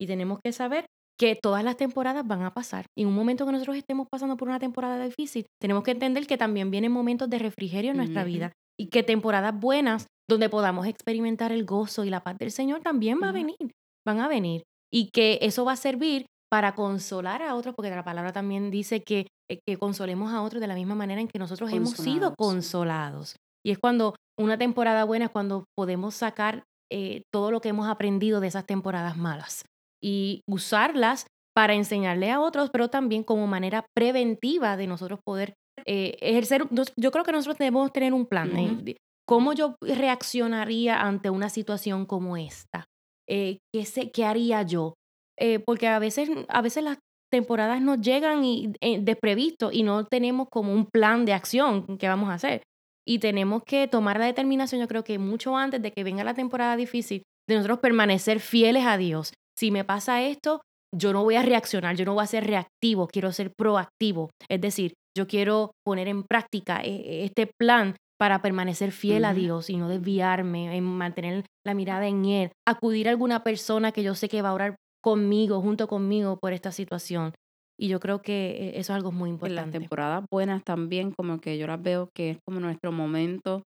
Y 0.00 0.06
tenemos 0.06 0.40
que 0.42 0.52
saber 0.52 0.86
que 1.18 1.36
todas 1.40 1.62
las 1.62 1.76
temporadas 1.76 2.26
van 2.26 2.42
a 2.42 2.54
pasar. 2.54 2.86
Y 2.96 3.02
en 3.02 3.08
un 3.08 3.14
momento 3.14 3.46
que 3.46 3.52
nosotros 3.52 3.76
estemos 3.76 4.08
pasando 4.10 4.36
por 4.36 4.48
una 4.48 4.58
temporada 4.58 5.04
difícil, 5.04 5.46
tenemos 5.60 5.84
que 5.84 5.92
entender 5.92 6.26
que 6.26 6.36
también 6.36 6.70
vienen 6.70 6.90
momentos 6.90 7.30
de 7.30 7.38
refrigerio 7.38 7.92
en 7.92 7.98
nuestra 7.98 8.24
vida 8.24 8.52
y 8.78 8.88
que 8.88 9.02
temporadas 9.02 9.58
buenas 9.58 10.06
donde 10.28 10.48
podamos 10.48 10.86
experimentar 10.86 11.52
el 11.52 11.64
gozo 11.64 12.04
y 12.04 12.10
la 12.10 12.22
paz 12.22 12.38
del 12.38 12.50
Señor 12.50 12.80
también 12.80 13.18
va 13.22 13.28
a 13.28 13.32
venir, 13.32 13.72
van 14.06 14.20
a 14.20 14.28
venir. 14.28 14.62
Y 14.92 15.10
que 15.10 15.38
eso 15.42 15.64
va 15.64 15.72
a 15.72 15.76
servir 15.76 16.26
para 16.50 16.74
consolar 16.74 17.42
a 17.42 17.56
otros, 17.56 17.74
porque 17.74 17.90
la 17.90 18.04
palabra 18.04 18.32
también 18.32 18.70
dice 18.70 19.02
que, 19.02 19.26
eh, 19.50 19.58
que 19.66 19.76
consolemos 19.76 20.32
a 20.32 20.42
otros 20.42 20.60
de 20.60 20.68
la 20.68 20.76
misma 20.76 20.94
manera 20.94 21.20
en 21.20 21.28
que 21.28 21.38
nosotros 21.38 21.72
hemos 21.72 21.90
sido 21.90 22.34
consolados. 22.36 23.36
Y 23.66 23.72
es 23.72 23.78
cuando 23.78 24.14
una 24.38 24.56
temporada 24.58 25.04
buena 25.04 25.26
es 25.26 25.30
cuando 25.30 25.64
podemos 25.76 26.14
sacar 26.14 26.64
eh, 26.92 27.22
todo 27.32 27.50
lo 27.50 27.60
que 27.60 27.70
hemos 27.70 27.88
aprendido 27.88 28.40
de 28.40 28.48
esas 28.48 28.66
temporadas 28.66 29.16
malas 29.16 29.64
y 30.02 30.42
usarlas 30.48 31.26
para 31.54 31.74
enseñarle 31.74 32.30
a 32.30 32.40
otros, 32.40 32.70
pero 32.70 32.88
también 32.88 33.24
como 33.24 33.46
manera 33.46 33.86
preventiva 33.96 34.76
de 34.76 34.86
nosotros 34.86 35.20
poder 35.24 35.54
eh, 35.86 36.16
ejercer. 36.20 36.68
Yo 36.96 37.10
creo 37.10 37.24
que 37.24 37.32
nosotros 37.32 37.58
debemos 37.58 37.92
tener 37.92 38.12
un 38.12 38.26
plan. 38.26 38.84
¿Cómo 39.26 39.54
yo 39.54 39.76
reaccionaría 39.80 41.00
ante 41.00 41.30
una 41.30 41.48
situación 41.48 42.04
como 42.04 42.36
esta? 42.36 42.84
Eh, 43.28 43.58
¿qué, 43.72 43.84
sé, 43.86 44.10
¿Qué 44.10 44.24
haría 44.24 44.62
yo? 44.62 44.94
Eh, 45.38 45.60
porque 45.60 45.88
a 45.88 45.98
veces, 45.98 46.28
a 46.48 46.60
veces 46.60 46.84
las 46.84 46.98
temporadas 47.32 47.80
nos 47.80 48.00
llegan 48.00 48.44
y, 48.44 48.72
eh, 48.80 49.00
de 49.00 49.16
previsto 49.16 49.70
y 49.72 49.82
no 49.82 50.04
tenemos 50.04 50.48
como 50.50 50.72
un 50.72 50.86
plan 50.86 51.24
de 51.24 51.32
acción 51.32 51.98
que 51.98 52.08
vamos 52.08 52.28
a 52.30 52.34
hacer. 52.34 52.62
Y 53.06 53.18
tenemos 53.18 53.62
que 53.66 53.88
tomar 53.88 54.18
la 54.18 54.26
determinación, 54.26 54.80
yo 54.80 54.88
creo 54.88 55.04
que 55.04 55.18
mucho 55.18 55.56
antes 55.56 55.82
de 55.82 55.92
que 55.92 56.04
venga 56.04 56.24
la 56.24 56.34
temporada 56.34 56.76
difícil, 56.76 57.22
de 57.48 57.56
nosotros 57.56 57.80
permanecer 57.80 58.40
fieles 58.40 58.84
a 58.86 58.96
Dios. 58.96 59.32
Si 59.58 59.70
me 59.70 59.84
pasa 59.84 60.22
esto, 60.22 60.60
yo 60.94 61.12
no 61.12 61.24
voy 61.24 61.34
a 61.34 61.42
reaccionar, 61.42 61.96
yo 61.96 62.04
no 62.04 62.14
voy 62.14 62.24
a 62.24 62.28
ser 62.28 62.46
reactivo, 62.46 63.08
quiero 63.08 63.32
ser 63.32 63.52
proactivo. 63.56 64.30
Es 64.48 64.60
decir, 64.60 64.94
yo 65.16 65.26
quiero 65.26 65.72
poner 65.84 66.08
en 66.08 66.22
práctica 66.22 66.80
este 66.82 67.50
plan 67.58 67.96
para 68.18 68.42
permanecer 68.42 68.92
fiel 68.92 69.24
a 69.24 69.34
Dios 69.34 69.70
y 69.70 69.76
no 69.76 69.88
desviarme, 69.88 70.76
en 70.76 70.84
mantener 70.84 71.44
la 71.66 71.74
mirada 71.74 72.06
en 72.06 72.24
Él, 72.24 72.52
acudir 72.66 73.08
a 73.08 73.10
alguna 73.10 73.42
persona 73.42 73.92
que 73.92 74.02
yo 74.02 74.14
sé 74.14 74.28
que 74.28 74.42
va 74.42 74.50
a 74.50 74.54
orar 74.54 74.76
conmigo, 75.02 75.60
junto 75.60 75.88
conmigo 75.88 76.38
por 76.38 76.52
esta 76.52 76.72
situación. 76.72 77.34
Y 77.78 77.88
yo 77.88 77.98
creo 78.00 78.22
que 78.22 78.50
e, 78.76 78.78
eso 78.80 78.92
es 78.92 78.96
algo 78.96 79.10
muy 79.12 79.30
En 79.30 79.32
las 79.32 79.64
importante. 79.64 79.78
temporadas 79.78 80.24
buenas 80.30 80.62
también, 80.64 81.12
como 81.12 81.40
que 81.40 81.58
yo 81.58 81.66
las 81.66 81.82
veo 81.82 82.08
que 82.14 82.30
es 82.30 82.38
como 82.46 82.60
nuestro 82.60 82.92
momento 82.92 83.62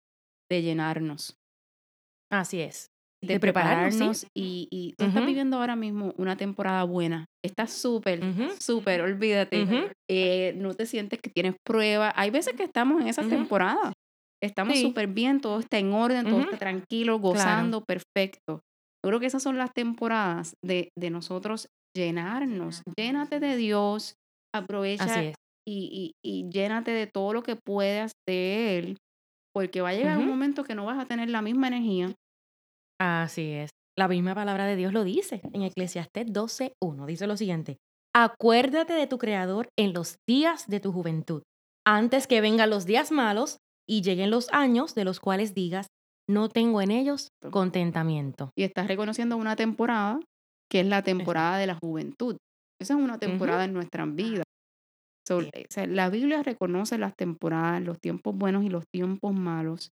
de 0.51 0.63
llenarnos, 0.63 1.37
Así 2.31 2.61
es. 2.61 2.87
de, 3.23 3.35
De 3.35 3.41
prepararnos, 3.41 4.19
sí. 4.19 4.27
y, 4.35 4.69
y 4.71 4.95
tú 4.97 5.05
estás 5.05 5.25
viviendo 5.25 5.57
ahora 5.59 5.77
mismo 5.77 6.13
una 6.17 6.37
temporada 6.37 6.83
buena. 6.85 7.27
Estás 7.45 7.73
súper, 7.73 8.21
Ujú. 8.25 8.49
súper, 8.61 9.01
olvídate. 9.03 9.65
Eh, 10.11 10.55
no 10.57 10.75
te 10.75 10.87
sientes 10.87 11.21
que 11.21 11.31
tienes 11.31 11.55
pruebas. 11.65 12.13
Hay 12.17 12.31
veces 12.31 12.55
que 12.55 12.65
estamos 12.65 13.01
en 13.01 13.09
esa 13.09 13.23
Ujú. 13.23 13.31
Estamos 14.43 14.75
Sí. 14.77 14.83
súper 14.83 15.07
bien, 15.09 15.41
todo 15.41 15.61
está 15.61 15.79
en 15.79 15.93
orden, 15.93 16.25
todo 16.25 16.41
está 16.41 16.59
tranquilo, 16.59 17.19
gozando, 17.21 17.85
perfecto. 17.85 18.61
Yo 19.05 19.09
creo 19.09 19.21
que 19.21 19.27
esas 19.27 19.43
son 19.43 19.57
las 19.59 19.73
temporadas 19.73 20.55
de, 20.65 20.91
de 20.99 21.11
nosotros 21.11 21.67
llenarnos. 21.97 22.83
Llénate 22.97 23.41
de 23.41 23.57
Dios, 23.57 24.15
aprovecha 24.55 25.05
y, 25.25 25.33
y, 25.67 26.13
y 26.25 26.49
llénate 26.51 26.91
de 26.91 27.07
todo 27.07 27.33
lo 27.33 27.43
que 27.43 27.57
puedas 27.57 28.13
de 28.29 28.79
Él, 28.79 28.97
porque 29.55 29.81
va 29.81 29.91
a 29.91 29.95
llegar 29.95 30.19
un 30.19 30.27
momento 30.27 30.65
que 30.65 30.75
no 30.75 30.87
vas 30.87 30.99
a 30.99 31.07
tener 31.07 31.29
la 31.31 31.43
misma 31.43 31.69
energía. 31.69 32.13
Así 33.01 33.51
es. 33.53 33.71
La 33.99 34.09
misma 34.09 34.35
palabra 34.35 34.67
de 34.67 34.77
Dios 34.77 34.93
lo 34.93 35.05
dice 35.05 35.41
en 35.53 35.63
Eclesiastés 35.63 36.27
12.1. 36.33 37.07
Dice 37.07 37.27
lo 37.27 37.37
siguiente. 37.37 37.77
Acuérdate 38.15 38.95
de 38.95 39.07
tu 39.07 39.19
Creador 39.19 39.69
en 39.79 39.93
los 39.93 40.17
días 40.29 40.67
de 40.69 40.81
tu 40.81 40.93
juventud, 40.93 41.43
antes 41.87 42.27
que 42.27 42.41
vengan 42.41 42.71
los 42.71 42.87
días 42.87 43.11
malos 43.11 43.59
y 43.89 44.03
lleguen 44.03 44.31
los 44.31 44.49
años 44.53 44.95
de 44.95 45.05
los 45.05 45.21
cuales 45.21 45.55
digas, 45.55 45.87
no 46.29 46.49
tengo 46.49 46.81
en 46.81 46.91
ellos 46.91 47.29
contentamiento. 47.51 48.51
Y 48.57 48.63
estás 48.65 48.87
reconociendo 48.87 49.37
una 49.37 49.57
temporada 49.57 50.21
que 50.71 50.81
es 50.81 50.87
la 50.87 51.03
temporada 51.03 51.59
de 51.59 51.67
la 51.67 51.79
juventud. 51.83 52.37
Esa 52.81 52.95
es 52.95 53.01
una 53.01 53.19
temporada 53.19 53.65
en 53.65 53.75
nuestras 53.75 54.15
vidas. 54.15 54.45
So, 55.29 55.39
o 55.39 55.43
sea, 55.71 55.87
la 55.87 56.11
Biblia 56.11 56.43
reconoce 56.43 56.99
las 56.99 57.15
temporadas, 57.17 57.83
los 57.83 58.01
tiempos 58.01 58.35
buenos 58.37 58.65
y 58.65 58.71
los 58.71 58.85
tiempos 58.93 59.33
malos. 59.35 59.91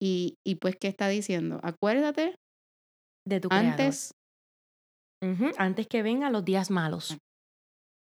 Y, 0.00 0.34
y 0.46 0.56
pues, 0.56 0.76
¿qué 0.80 0.88
está 0.88 1.08
diciendo? 1.08 1.58
Acuérdate 1.62 2.36
De 3.26 3.40
tu 3.40 3.48
antes, 3.50 4.12
Antes 5.58 5.86
que 5.88 6.02
vengan 6.02 6.32
los 6.32 6.44
días 6.44 6.70
malos. 6.70 7.16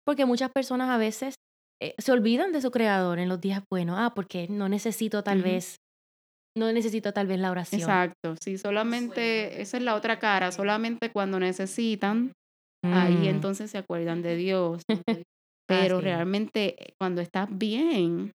Porque 0.06 0.26
muchas 0.26 0.52
personas 0.52 0.90
a 0.90 0.98
veces 0.98 1.36
eh, 1.82 1.96
se 1.98 2.12
olvidan 2.12 2.52
de 2.52 2.62
su 2.62 2.72
Creador 2.72 3.20
en 3.20 3.30
los 3.30 3.42
días 3.42 3.64
buenos. 3.70 3.98
Ah, 4.00 4.14
porque 4.16 4.48
no 4.50 4.70
necesito 4.70 5.24
tal 5.24 5.42
vez, 5.42 5.78
no 6.58 6.72
necesito 6.72 7.14
tal 7.14 7.28
vez 7.28 7.40
la 7.40 7.52
oración. 7.52 7.82
exacto, 7.82 8.36
sí, 8.42 8.58
solamente, 8.58 9.62
esa 9.62 9.78
es 9.78 9.84
la 9.84 9.96
otra 9.96 10.20
cara, 10.20 10.52
solamente 10.52 11.12
cuando 11.12 11.40
necesitan, 11.40 12.34
ahí 12.94 13.28
Mm, 13.28 13.28
entonces 13.28 13.72
se 13.72 13.78
acuerdan 13.78 14.22
de 14.22 14.36
Dios. 14.38 14.82
Pero 15.68 16.02
realmente 16.02 16.76
eh, 16.84 16.94
cuando 17.00 17.22
estás 17.22 17.48
bien, 17.58 18.32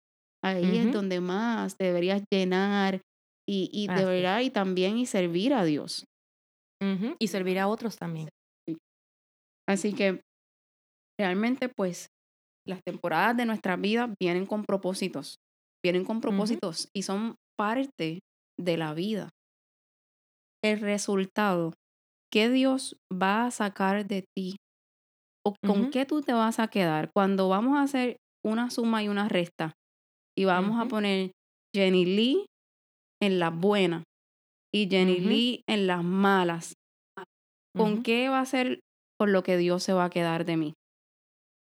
ahí 0.44 0.76
es 0.76 0.92
donde 0.92 1.20
más 1.20 1.76
te 1.76 1.86
deberías 1.86 2.22
llenar 2.30 3.00
y, 3.48 3.70
y 3.72 3.88
verdad 3.88 4.40
y 4.40 4.50
también 4.50 4.98
y 4.98 5.06
servir 5.06 5.54
a 5.54 5.64
Dios. 5.64 6.04
Y 7.18 7.28
servir 7.28 7.58
a 7.58 7.68
otros 7.68 7.96
también. 7.96 8.28
Así 9.68 9.94
que 9.94 10.20
realmente 11.18 11.68
pues 11.68 12.08
las 12.66 12.80
temporadas 12.84 13.36
de 13.36 13.46
nuestra 13.46 13.76
vida 13.76 14.14
vienen 14.20 14.46
con 14.46 14.64
propósitos, 14.64 15.36
vienen 15.84 16.04
con 16.04 16.20
propósitos 16.20 16.88
y 16.94 17.02
son 17.02 17.36
parte 17.58 18.20
de 18.58 18.76
la 18.76 18.94
vida. 18.94 19.30
El 20.64 20.80
resultado 20.80 21.72
que 22.32 22.48
Dios 22.48 22.96
va 23.12 23.46
a 23.46 23.50
sacar 23.50 24.06
de 24.06 24.24
ti 24.36 24.56
o 25.44 25.54
con 25.64 25.90
qué 25.90 26.06
tú 26.06 26.22
te 26.22 26.32
vas 26.32 26.60
a 26.60 26.68
quedar 26.68 27.10
cuando 27.12 27.48
vamos 27.48 27.76
a 27.76 27.82
hacer 27.82 28.16
una 28.44 28.70
suma 28.70 29.02
y 29.02 29.08
una 29.08 29.28
resta 29.28 29.72
y 30.38 30.44
vamos 30.44 30.80
a 30.80 30.86
poner 30.86 31.32
Jenny 31.74 32.04
Lee 32.04 32.46
en 33.20 33.38
las 33.38 33.54
buenas 33.54 34.04
y 34.74 34.88
Jenny. 34.88 35.20
Lee 35.20 35.62
en 35.68 35.86
las 35.86 36.02
malas. 36.02 36.74
¿Con 37.76 38.02
qué 38.02 38.28
va 38.28 38.40
a 38.40 38.46
ser 38.46 38.80
con 39.18 39.32
lo 39.32 39.42
que 39.42 39.56
Dios 39.56 39.82
se 39.82 39.92
va 39.92 40.06
a 40.06 40.10
quedar 40.10 40.44
de 40.44 40.56
mí? 40.56 40.74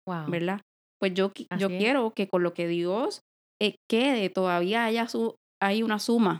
Wow. 0.07 0.29
¿Verdad? 0.29 0.61
Pues 1.03 1.13
yo, 1.15 1.33
yo 1.59 1.67
es. 1.67 1.77
quiero 1.79 2.13
que 2.15 2.29
con 2.29 2.43
lo 2.43 2.53
que 2.53 2.65
Dios 2.65 3.23
eh, 3.61 3.75
quede 3.91 4.29
todavía 4.29 4.85
haya 4.85 5.09
su, 5.09 5.35
hay 5.61 5.83
una 5.83 5.99
suma, 5.99 6.39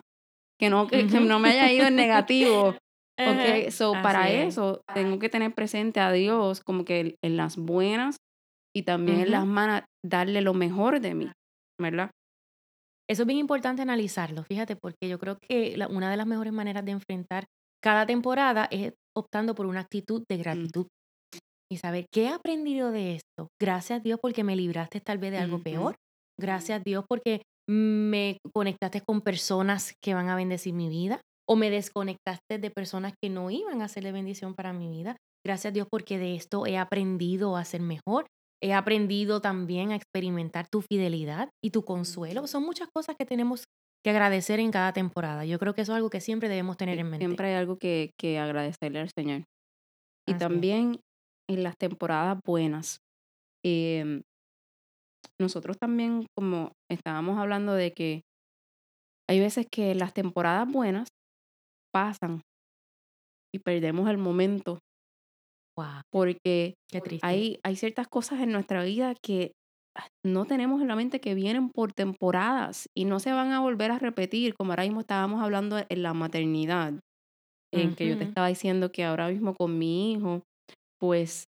que 0.57 0.69
no, 0.69 0.87
que, 0.87 1.03
no 1.03 1.37
me 1.39 1.49
haya 1.49 1.69
ido 1.69 1.85
en 1.85 1.95
negativo. 1.97 2.77
Ajá. 3.19 3.57
Ok, 3.65 3.71
so 3.71 3.91
para 3.91 4.31
es. 4.31 4.53
eso 4.53 4.79
tengo 4.95 5.19
que 5.19 5.27
tener 5.27 5.53
presente 5.53 5.99
a 5.99 6.13
Dios 6.13 6.61
como 6.61 6.85
que 6.85 7.15
en 7.21 7.35
las 7.35 7.57
buenas 7.57 8.15
y 8.73 8.83
también 8.83 9.19
en 9.19 9.31
las 9.31 9.45
malas, 9.45 9.83
darle 10.01 10.39
lo 10.39 10.53
mejor 10.53 11.01
de 11.01 11.13
mí, 11.13 11.31
¿verdad? 11.77 12.09
Eso 13.09 13.23
es 13.23 13.27
bien 13.27 13.39
importante 13.39 13.81
analizarlo, 13.81 14.45
fíjate, 14.45 14.77
porque 14.77 15.09
yo 15.09 15.19
creo 15.19 15.39
que 15.39 15.75
la- 15.75 15.89
una 15.89 16.09
de 16.09 16.15
las 16.15 16.25
mejores 16.25 16.53
maneras 16.53 16.85
de 16.85 16.91
enfrentar 16.91 17.43
cada 17.83 18.05
temporada 18.05 18.69
es 18.71 18.93
optando 19.13 19.55
por 19.55 19.65
una 19.65 19.81
actitud 19.81 20.23
de 20.29 20.37
gratitud 20.37 20.87
y 21.73 21.77
saber 21.77 22.05
qué 22.13 22.25
he 22.25 22.29
aprendido 22.29 22.91
de 22.91 23.15
esto. 23.15 23.47
Gracias 23.61 24.01
Dios 24.03 24.19
porque 24.21 24.43
me 24.43 24.55
libraste 24.55 25.01
tal 25.01 25.17
vez 25.17 25.31
de 25.31 25.39
algo 25.39 25.59
peor. 25.59 25.95
Gracias 26.39 26.83
Dios 26.83 27.05
porque 27.07 27.41
me 27.69 28.37
conectaste 28.53 29.01
con 29.01 29.21
personas 29.21 29.93
que 30.03 30.13
van 30.13 30.29
a 30.29 30.35
bendecir 30.35 30.73
mi 30.73 30.89
vida 30.89 31.21
o 31.47 31.55
me 31.55 31.69
desconectaste 31.69 32.57
de 32.57 32.71
personas 32.71 33.13
que 33.21 33.29
no 33.29 33.49
iban 33.49 33.81
a 33.81 33.87
ser 33.87 34.03
de 34.03 34.11
bendición 34.11 34.53
para 34.53 34.73
mi 34.73 34.87
vida. 34.89 35.17
Gracias 35.45 35.73
Dios 35.73 35.87
porque 35.89 36.17
de 36.17 36.35
esto 36.35 36.65
he 36.65 36.77
aprendido 36.77 37.57
a 37.57 37.65
ser 37.65 37.81
mejor. 37.81 38.25
He 38.61 38.73
aprendido 38.73 39.41
también 39.41 39.91
a 39.91 39.95
experimentar 39.95 40.67
tu 40.71 40.81
fidelidad 40.81 41.49
y 41.61 41.71
tu 41.71 41.83
consuelo. 41.83 42.47
Son 42.47 42.63
muchas 42.63 42.87
cosas 42.93 43.15
que 43.19 43.25
tenemos 43.25 43.65
que 44.03 44.09
agradecer 44.09 44.59
en 44.59 44.71
cada 44.71 44.93
temporada. 44.93 45.43
Yo 45.43 45.59
creo 45.59 45.73
que 45.73 45.81
eso 45.81 45.91
es 45.91 45.97
algo 45.97 46.09
que 46.09 46.21
siempre 46.21 46.47
debemos 46.47 46.77
tener 46.77 46.97
en 46.97 47.09
mente. 47.09 47.25
Siempre 47.25 47.49
hay 47.49 47.55
algo 47.55 47.77
que, 47.77 48.11
que 48.17 48.39
agradecerle 48.39 48.99
al 48.99 49.09
Señor. 49.17 49.43
Y 50.25 50.31
Así 50.31 50.39
también 50.39 50.99
en 51.53 51.63
las 51.63 51.77
temporadas 51.77 52.39
buenas, 52.45 52.97
em, 53.65 54.21
nosotros 55.39 55.77
también 55.77 56.25
como 56.37 56.71
estábamos 56.91 57.37
hablando 57.37 57.73
de 57.73 57.93
que 57.93 58.21
hay 59.29 59.39
veces 59.39 59.65
que 59.71 59.95
las 59.95 60.13
temporadas 60.13 60.69
buenas 60.71 61.07
pasan 61.93 62.41
y 63.53 63.59
perdemos 63.59 64.09
el 64.09 64.17
momento 64.17 64.79
Wow, 65.75 66.01
porque 66.11 66.75
hay, 67.23 67.59
hay 67.63 67.75
ciertas 67.75 68.07
cosas 68.07 68.41
en 68.41 68.51
nuestra 68.51 68.83
vida 68.83 69.15
que 69.23 69.53
ah, 69.97 70.07
no 70.23 70.45
tenemos 70.45 70.81
en 70.81 70.87
la 70.87 70.95
mente 70.95 71.19
que 71.19 71.33
vienen 71.33 71.69
por 71.69 71.93
temporadas 71.93 72.87
y 72.95 73.05
no 73.05 73.19
se 73.19 73.31
van 73.31 73.51
a 73.51 73.59
volver 73.59 73.89
a 73.89 73.97
repetir, 73.97 74.53
como 74.53 74.71
ahora 74.71 74.83
mismo 74.83 74.99
estábamos 74.99 75.41
hablando 75.41 75.79
en 75.89 76.03
la 76.03 76.13
maternidad, 76.13 76.99
en 77.73 77.95
que 77.95 78.07
yo 78.07 78.17
te 78.19 78.23
estaba 78.23 78.47
diciendo 78.47 78.91
que 78.91 79.03
ahora 79.03 79.29
mismo 79.29 79.55
con 79.55 79.79
mi 79.79 80.13
hijo, 80.13 80.43
pues 81.03 81.43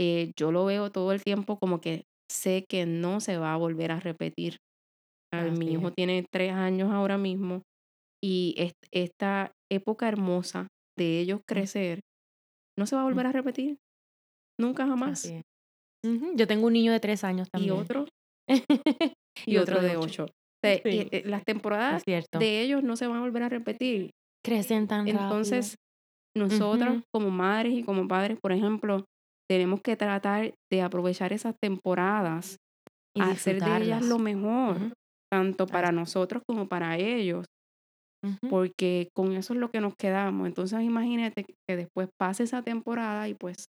eh, 0.00 0.32
yo 0.34 0.50
lo 0.50 0.64
veo 0.64 0.90
todo 0.90 1.12
el 1.12 1.22
tiempo 1.22 1.58
como 1.58 1.78
que 1.78 2.04
sé 2.32 2.64
que 2.66 2.86
no 2.86 3.20
se 3.20 3.36
va 3.36 3.52
a 3.52 3.58
volver 3.58 3.92
a 3.92 4.00
repetir. 4.00 4.56
Ah, 5.30 5.44
Mi 5.44 5.72
hijo 5.72 5.88
es. 5.88 5.94
tiene 5.94 6.24
tres 6.32 6.52
años 6.52 6.90
ahora 6.90 7.18
mismo 7.18 7.62
y 8.22 8.54
es- 8.56 8.72
esta 8.92 9.52
época 9.70 10.08
hermosa 10.08 10.68
de 10.98 11.20
ellos 11.20 11.40
crecer 11.46 12.00
no 12.78 12.86
se 12.86 12.96
va 12.96 13.02
a 13.02 13.04
volver 13.04 13.26
a 13.26 13.32
repetir, 13.32 13.76
nunca 14.58 14.86
jamás. 14.86 15.30
Yo 16.36 16.46
tengo 16.46 16.66
un 16.68 16.72
niño 16.72 16.92
de 16.92 17.00
tres 17.00 17.24
años 17.24 17.48
Y 17.48 17.52
también. 17.52 17.74
otro 17.74 18.06
y, 19.46 19.54
y 19.54 19.58
otro 19.58 19.82
de 19.82 19.96
ocho. 19.98 20.24
O 20.24 20.28
sea, 20.62 20.76
y, 20.76 20.80
Sí, 20.82 21.08
eh, 21.12 21.22
las 21.26 21.44
temporadas 21.44 22.02
de 22.06 22.62
ellos 22.62 22.82
no 22.82 22.96
se 22.96 23.06
van 23.06 23.18
a 23.18 23.20
volver 23.20 23.42
a 23.42 23.48
repetir. 23.50 24.10
Crecen 24.42 24.86
tan 24.86 25.08
Entonces, 25.08 25.76
nosotros 26.36 27.02
como 27.12 27.30
madres 27.30 27.72
y 27.74 27.82
como 27.84 28.08
padres, 28.08 28.38
por 28.40 28.52
ejemplo, 28.52 29.04
tenemos 29.48 29.80
que 29.82 29.96
tratar 29.96 30.54
de 30.70 30.82
aprovechar 30.82 31.32
esas 31.32 31.54
temporadas, 31.62 32.56
y 33.16 33.20
hacer 33.22 33.62
de 33.62 33.76
ellas 33.82 34.02
lo 34.02 34.18
mejor, 34.18 34.92
tanto 35.32 35.66
para 35.66 35.92
nosotros 35.92 36.42
como 36.48 36.68
para 36.68 36.96
ellos, 36.96 37.46
porque 38.50 39.08
con 39.14 39.32
eso 39.32 39.54
es 39.54 39.60
lo 39.60 39.70
que 39.70 39.80
nos 39.80 39.94
quedamos. 39.96 40.46
Entonces, 40.48 40.80
imagínate 40.82 41.44
que 41.44 41.76
después 41.76 42.08
pase 42.18 42.44
esa 42.44 42.62
temporada 42.62 43.28
y 43.28 43.34
pues. 43.34 43.66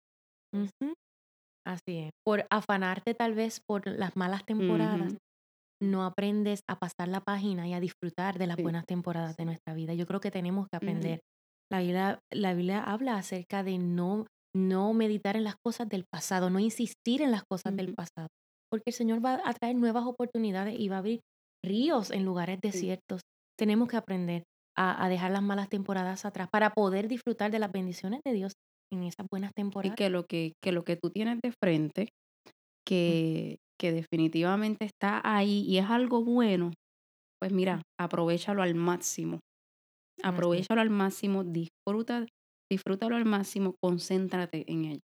Así 1.65 1.97
es. 1.99 2.11
Por 2.25 2.45
afanarte 2.49 3.13
tal 3.15 3.33
vez 3.35 3.59
por 3.67 3.87
las 3.87 4.15
malas 4.15 4.45
temporadas, 4.45 5.17
no 5.81 6.05
aprendes 6.05 6.61
a 6.69 6.77
pasar 6.79 7.07
la 7.09 7.21
página 7.21 7.67
y 7.67 7.73
a 7.73 7.79
disfrutar 7.79 8.37
de 8.39 8.47
las 8.47 8.57
Sí. 8.57 8.63
buenas 8.63 8.85
temporadas 8.85 9.35
de 9.37 9.45
nuestra 9.45 9.73
vida. 9.73 9.93
Yo 9.93 10.05
creo 10.05 10.19
que 10.19 10.31
tenemos 10.31 10.67
que 10.69 10.77
aprender. 10.77 11.21
La 11.71 11.79
Biblia, 11.79 12.19
la 12.31 12.53
Biblia 12.53 12.83
habla 12.83 13.17
acerca 13.17 13.63
de 13.63 13.77
no, 13.77 14.25
no 14.55 14.93
meditar 14.93 15.35
en 15.35 15.43
las 15.43 15.55
cosas 15.63 15.89
del 15.89 16.05
pasado, 16.11 16.49
no 16.49 16.59
insistir 16.59 17.21
en 17.21 17.31
las 17.31 17.43
cosas 17.43 17.75
del 17.75 17.93
pasado, 17.95 18.27
porque 18.69 18.83
el 18.87 18.93
Señor 18.93 19.23
va 19.25 19.41
a 19.43 19.53
traer 19.53 19.75
nuevas 19.75 20.05
oportunidades 20.05 20.79
y 20.79 20.89
va 20.89 20.97
a 20.97 20.99
abrir 20.99 21.21
ríos 21.63 22.11
en 22.11 22.23
lugares 22.25 22.59
Sí. 22.61 22.61
desiertos. 22.61 23.21
Tenemos 23.57 23.87
que 23.87 23.97
aprender 23.97 24.43
a, 24.77 25.03
a 25.03 25.09
dejar 25.09 25.31
las 25.31 25.41
malas 25.41 25.69
temporadas 25.69 26.25
atrás 26.25 26.47
para 26.51 26.71
poder 26.73 27.07
disfrutar 27.07 27.51
de 27.51 27.59
las 27.59 27.71
bendiciones 27.71 28.21
de 28.23 28.33
Dios 28.33 28.53
en 28.91 29.03
esas 29.03 29.25
buenas 29.31 29.51
y 29.83 29.91
temporadas. 29.91 29.95
que 29.95 30.09
lo 30.09 30.25
que, 30.25 30.53
que 30.61 30.71
lo 30.71 30.83
que 30.83 30.95
tú 30.97 31.09
tienes 31.09 31.39
de 31.41 31.51
frente 31.51 32.09
que, 32.87 33.57
que 33.79 33.91
definitivamente 33.91 34.85
está 34.85 35.21
ahí 35.23 35.63
y 35.67 35.77
es 35.79 35.85
algo 35.89 36.23
bueno, 36.23 36.73
pues 37.39 37.53
mira, 37.53 37.83
aprovechalo 37.99 38.63
al 38.63 38.75
máximo. 38.75 39.41
Aprovechalo 40.23 40.81
al 40.81 40.89
máximo, 40.89 41.43
disfruta, 41.43 42.25
disfrútalo 42.71 43.15
al 43.15 43.25
máximo, 43.25 43.75
concéntrate 43.81 44.63
en 44.67 44.85
ello. 44.85 45.01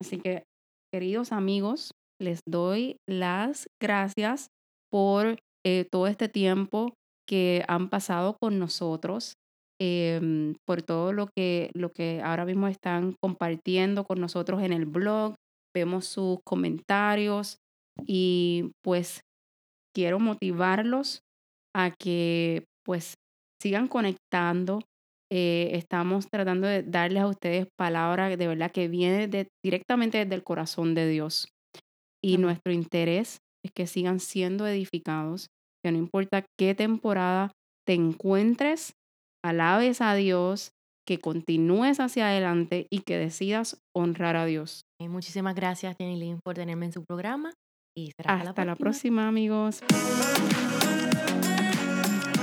Así 0.00 0.18
que, 0.18 0.44
queridos 0.92 1.32
amigos, 1.32 1.92
les 2.20 2.40
doy 2.46 2.96
las 3.08 3.68
gracias 3.80 4.48
por 4.90 5.38
eh, 5.64 5.86
todo 5.90 6.06
este 6.06 6.28
tiempo 6.28 6.94
que 7.26 7.64
han 7.68 7.88
pasado 7.88 8.36
con 8.38 8.58
nosotros, 8.58 9.34
em, 9.80 10.54
por 10.66 10.82
todo 10.82 11.12
lo 11.12 11.26
que, 11.34 11.70
lo 11.74 11.90
que 11.90 12.20
ahora 12.22 12.44
mismo 12.44 12.68
están 12.68 13.14
compartiendo 13.20 14.04
con 14.04 14.20
nosotros 14.20 14.62
en 14.62 14.72
el 14.72 14.84
blog. 14.84 15.34
Vemos 15.74 16.06
sus 16.06 16.38
comentarios 16.44 17.58
y 18.06 18.70
pues 18.84 19.22
quiero 19.94 20.18
motivarlos 20.18 21.20
a 21.74 21.90
que 21.90 22.64
pues 22.84 23.14
sigan 23.60 23.88
conectando. 23.88 24.80
Eh, 25.32 25.70
estamos 25.72 26.26
tratando 26.30 26.66
de 26.68 26.82
darles 26.82 27.22
a 27.22 27.26
ustedes 27.26 27.66
palabras 27.76 28.36
de 28.38 28.46
verdad 28.46 28.70
que 28.70 28.88
viene 28.88 29.26
de, 29.26 29.48
directamente 29.64 30.18
desde 30.18 30.34
el 30.34 30.44
corazón 30.44 30.94
de 30.94 31.08
Dios. 31.08 31.48
Y 32.22 32.38
nuestro 32.38 32.72
interés 32.72 33.38
es 33.64 33.72
que 33.74 33.86
sigan 33.86 34.20
siendo 34.20 34.66
edificados, 34.66 35.48
que 35.82 35.92
no 35.92 35.98
importa 35.98 36.44
qué 36.58 36.74
temporada 36.74 37.52
te 37.86 37.94
encuentres, 37.94 38.94
alabes 39.42 40.00
a 40.00 40.14
Dios, 40.14 40.70
que 41.06 41.18
continúes 41.18 42.00
hacia 42.00 42.28
adelante 42.28 42.86
y 42.90 43.00
que 43.00 43.18
decidas 43.18 43.78
honrar 43.94 44.36
a 44.36 44.46
Dios. 44.46 44.82
muchísimas 45.00 45.54
gracias, 45.54 45.96
Jenny 45.98 46.18
Lynn, 46.18 46.40
por 46.42 46.54
tenerme 46.54 46.86
en 46.86 46.92
su 46.92 47.04
programa. 47.04 47.52
Y 47.96 48.10
hasta, 48.18 48.64
la, 48.64 48.74
próxima. 48.74 49.28
amigos. 49.28 49.82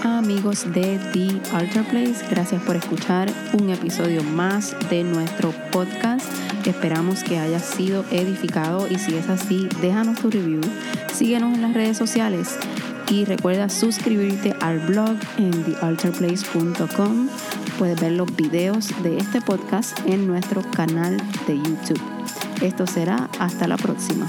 Amigos 0.03 0.65
de 0.73 0.99
The 1.13 1.55
Altar 1.55 1.87
Place, 1.87 2.25
gracias 2.29 2.61
por 2.63 2.75
escuchar 2.75 3.31
un 3.53 3.69
episodio 3.69 4.23
más 4.23 4.75
de 4.89 5.03
nuestro 5.03 5.51
podcast. 5.71 6.25
Esperamos 6.65 7.23
que 7.23 7.37
haya 7.37 7.59
sido 7.59 8.03
edificado 8.09 8.87
y 8.87 8.97
si 8.97 9.15
es 9.15 9.29
así, 9.29 9.69
déjanos 9.79 10.19
tu 10.19 10.31
review. 10.31 10.61
Síguenos 11.13 11.53
en 11.53 11.61
las 11.61 11.73
redes 11.73 11.97
sociales 11.97 12.57
y 13.09 13.25
recuerda 13.25 13.69
suscribirte 13.69 14.55
al 14.61 14.79
blog 14.79 15.17
en 15.37 15.51
thealtarplace.com. 15.51 17.29
Puedes 17.77 18.01
ver 18.01 18.13
los 18.13 18.35
videos 18.35 18.89
de 19.03 19.17
este 19.17 19.39
podcast 19.39 19.97
en 20.07 20.25
nuestro 20.25 20.63
canal 20.71 21.17
de 21.45 21.57
YouTube. 21.57 22.01
Esto 22.61 22.87
será 22.87 23.29
hasta 23.39 23.67
la 23.67 23.77
próxima. 23.77 24.27